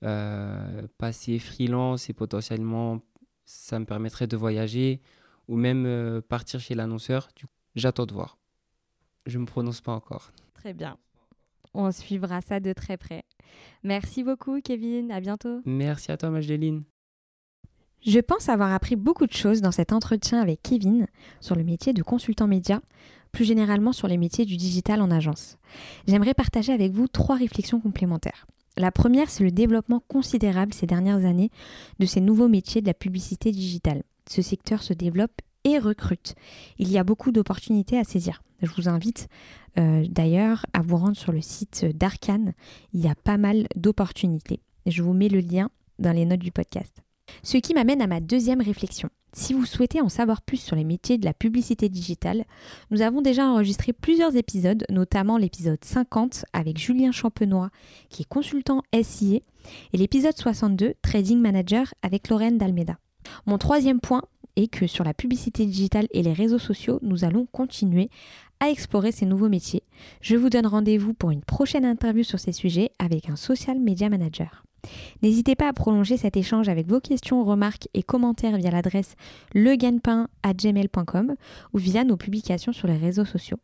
Euh, 0.03 0.85
passer 0.97 1.39
freelance 1.39 2.09
et 2.09 2.13
potentiellement 2.13 2.99
ça 3.45 3.79
me 3.79 3.85
permettrait 3.85 4.27
de 4.27 4.35
voyager 4.35 4.99
ou 5.47 5.55
même 5.55 5.85
euh, 5.85 6.19
partir 6.19 6.59
chez 6.59 6.75
l'annonceur. 6.75 7.29
J'attends 7.75 8.05
de 8.05 8.13
voir. 8.13 8.37
Je 9.25 9.37
ne 9.37 9.43
me 9.43 9.47
prononce 9.47 9.79
pas 9.79 9.93
encore. 9.93 10.33
Très 10.55 10.73
bien. 10.73 10.97
On 11.73 11.91
suivra 11.91 12.41
ça 12.41 12.59
de 12.59 12.73
très 12.73 12.97
près. 12.97 13.23
Merci 13.83 14.23
beaucoup, 14.23 14.59
Kevin. 14.61 15.09
À 15.09 15.21
bientôt. 15.21 15.61
Merci 15.65 16.11
à 16.11 16.17
toi, 16.17 16.29
Magdalene. 16.29 16.83
Je 18.05 18.19
pense 18.19 18.49
avoir 18.49 18.73
appris 18.73 18.97
beaucoup 18.97 19.25
de 19.25 19.31
choses 19.31 19.61
dans 19.61 19.71
cet 19.71 19.93
entretien 19.93 20.41
avec 20.41 20.61
Kevin 20.61 21.07
sur 21.39 21.55
le 21.55 21.63
métier 21.63 21.93
de 21.93 22.03
consultant 22.03 22.47
média, 22.47 22.81
plus 23.31 23.45
généralement 23.45 23.93
sur 23.93 24.09
les 24.09 24.17
métiers 24.17 24.43
du 24.43 24.57
digital 24.57 25.01
en 25.01 25.09
agence. 25.09 25.57
J'aimerais 26.05 26.33
partager 26.33 26.73
avec 26.73 26.91
vous 26.91 27.07
trois 27.07 27.37
réflexions 27.37 27.79
complémentaires. 27.79 28.45
La 28.75 28.91
première, 28.91 29.29
c'est 29.29 29.45
le 29.45 29.51
développement 29.51 30.03
considérable 30.07 30.73
ces 30.73 30.85
dernières 30.85 31.25
années 31.25 31.49
de 31.99 32.05
ces 32.05 32.19
nouveaux 32.19 32.49
métiers 32.49 32.81
de 32.81 32.87
la 32.87 32.93
publicité 32.93 33.51
digitale. 33.51 34.03
Ce 34.29 34.41
secteur 34.41 34.83
se 34.83 34.93
développe 34.93 35.41
et 35.63 35.79
recrute. 35.79 36.35
Il 36.79 36.91
y 36.91 36.97
a 36.97 37.05
beaucoup 37.05 37.31
d'opportunités 37.31 37.97
à 37.97 38.03
saisir. 38.03 38.43
Je 38.61 38.71
vous 38.75 38.89
invite 38.89 39.29
euh, 39.77 40.05
d'ailleurs 40.09 40.65
à 40.73 40.81
vous 40.81 40.97
rendre 40.97 41.15
sur 41.15 41.31
le 41.31 41.41
site 41.41 41.85
d'Arkane. 41.95 42.53
Il 42.91 42.99
y 42.99 43.07
a 43.07 43.15
pas 43.15 43.37
mal 43.37 43.67
d'opportunités. 43.77 44.61
Je 44.85 45.03
vous 45.03 45.13
mets 45.13 45.29
le 45.29 45.39
lien 45.39 45.69
dans 45.99 46.11
les 46.11 46.25
notes 46.25 46.39
du 46.39 46.51
podcast. 46.51 47.01
Ce 47.41 47.57
qui 47.57 47.73
m'amène 47.73 48.01
à 48.01 48.07
ma 48.07 48.19
deuxième 48.19 48.61
réflexion. 48.61 49.09
Si 49.35 49.53
vous 49.53 49.65
souhaitez 49.65 49.99
en 49.99 50.09
savoir 50.09 50.43
plus 50.43 50.57
sur 50.57 50.75
les 50.75 50.83
métiers 50.83 51.17
de 51.17 51.25
la 51.25 51.33
publicité 51.33 51.89
digitale, 51.89 52.45
nous 52.91 53.01
avons 53.01 53.21
déjà 53.21 53.47
enregistré 53.47 53.91
plusieurs 53.91 54.35
épisodes, 54.35 54.85
notamment 54.91 55.37
l'épisode 55.37 55.83
50 55.83 56.45
avec 56.53 56.77
Julien 56.77 57.11
Champenois, 57.11 57.71
qui 58.09 58.21
est 58.21 58.29
consultant 58.29 58.83
SIA, 58.93 59.39
et 59.93 59.97
l'épisode 59.97 60.37
62, 60.37 60.93
Trading 61.01 61.39
Manager 61.39 61.91
avec 62.03 62.29
Lorraine 62.29 62.59
Dalmeda. 62.59 62.97
Mon 63.47 63.57
troisième 63.57 63.99
point 63.99 64.21
est 64.55 64.67
que 64.67 64.85
sur 64.85 65.03
la 65.03 65.15
publicité 65.15 65.65
digitale 65.65 66.07
et 66.11 66.21
les 66.21 66.33
réseaux 66.33 66.59
sociaux, 66.59 66.99
nous 67.01 67.23
allons 67.23 67.47
continuer 67.51 68.09
à 68.59 68.69
explorer 68.69 69.11
ces 69.11 69.25
nouveaux 69.25 69.49
métiers. 69.49 69.83
Je 70.21 70.35
vous 70.35 70.49
donne 70.49 70.67
rendez-vous 70.67 71.13
pour 71.13 71.31
une 71.31 71.41
prochaine 71.43 71.85
interview 71.85 72.23
sur 72.23 72.39
ces 72.39 72.51
sujets 72.51 72.91
avec 72.99 73.29
un 73.29 73.35
social 73.35 73.79
media 73.79 74.09
manager. 74.09 74.63
N'hésitez 75.21 75.55
pas 75.55 75.67
à 75.67 75.73
prolonger 75.73 76.17
cet 76.17 76.37
échange 76.37 76.69
avec 76.69 76.87
vos 76.87 76.99
questions, 76.99 77.43
remarques 77.43 77.87
et 77.93 78.03
commentaires 78.03 78.57
via 78.57 78.71
l'adresse 78.71 79.15
legainepin.gmail.com 79.53 81.35
ou 81.73 81.77
via 81.77 82.03
nos 82.03 82.17
publications 82.17 82.73
sur 82.73 82.87
les 82.87 82.97
réseaux 82.97 83.25
sociaux. 83.25 83.57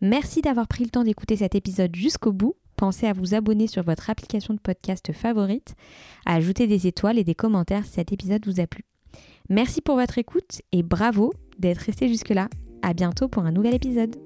Merci 0.00 0.42
d'avoir 0.42 0.68
pris 0.68 0.84
le 0.84 0.90
temps 0.90 1.04
d'écouter 1.04 1.36
cet 1.36 1.54
épisode 1.54 1.94
jusqu'au 1.94 2.32
bout. 2.32 2.54
Pensez 2.76 3.06
à 3.06 3.12
vous 3.12 3.34
abonner 3.34 3.66
sur 3.66 3.82
votre 3.82 4.10
application 4.10 4.54
de 4.54 4.58
podcast 4.58 5.12
favorite, 5.12 5.74
à 6.26 6.34
ajouter 6.34 6.66
des 6.66 6.86
étoiles 6.86 7.18
et 7.18 7.24
des 7.24 7.34
commentaires 7.34 7.84
si 7.84 7.92
cet 7.92 8.12
épisode 8.12 8.44
vous 8.46 8.60
a 8.60 8.66
plu. 8.66 8.84
Merci 9.48 9.80
pour 9.80 9.96
votre 9.96 10.18
écoute 10.18 10.62
et 10.72 10.82
bravo 10.82 11.32
d'être 11.58 11.78
resté 11.78 12.08
jusque-là. 12.08 12.48
À 12.82 12.94
bientôt 12.94 13.28
pour 13.28 13.44
un 13.44 13.52
nouvel 13.52 13.74
épisode. 13.74 14.16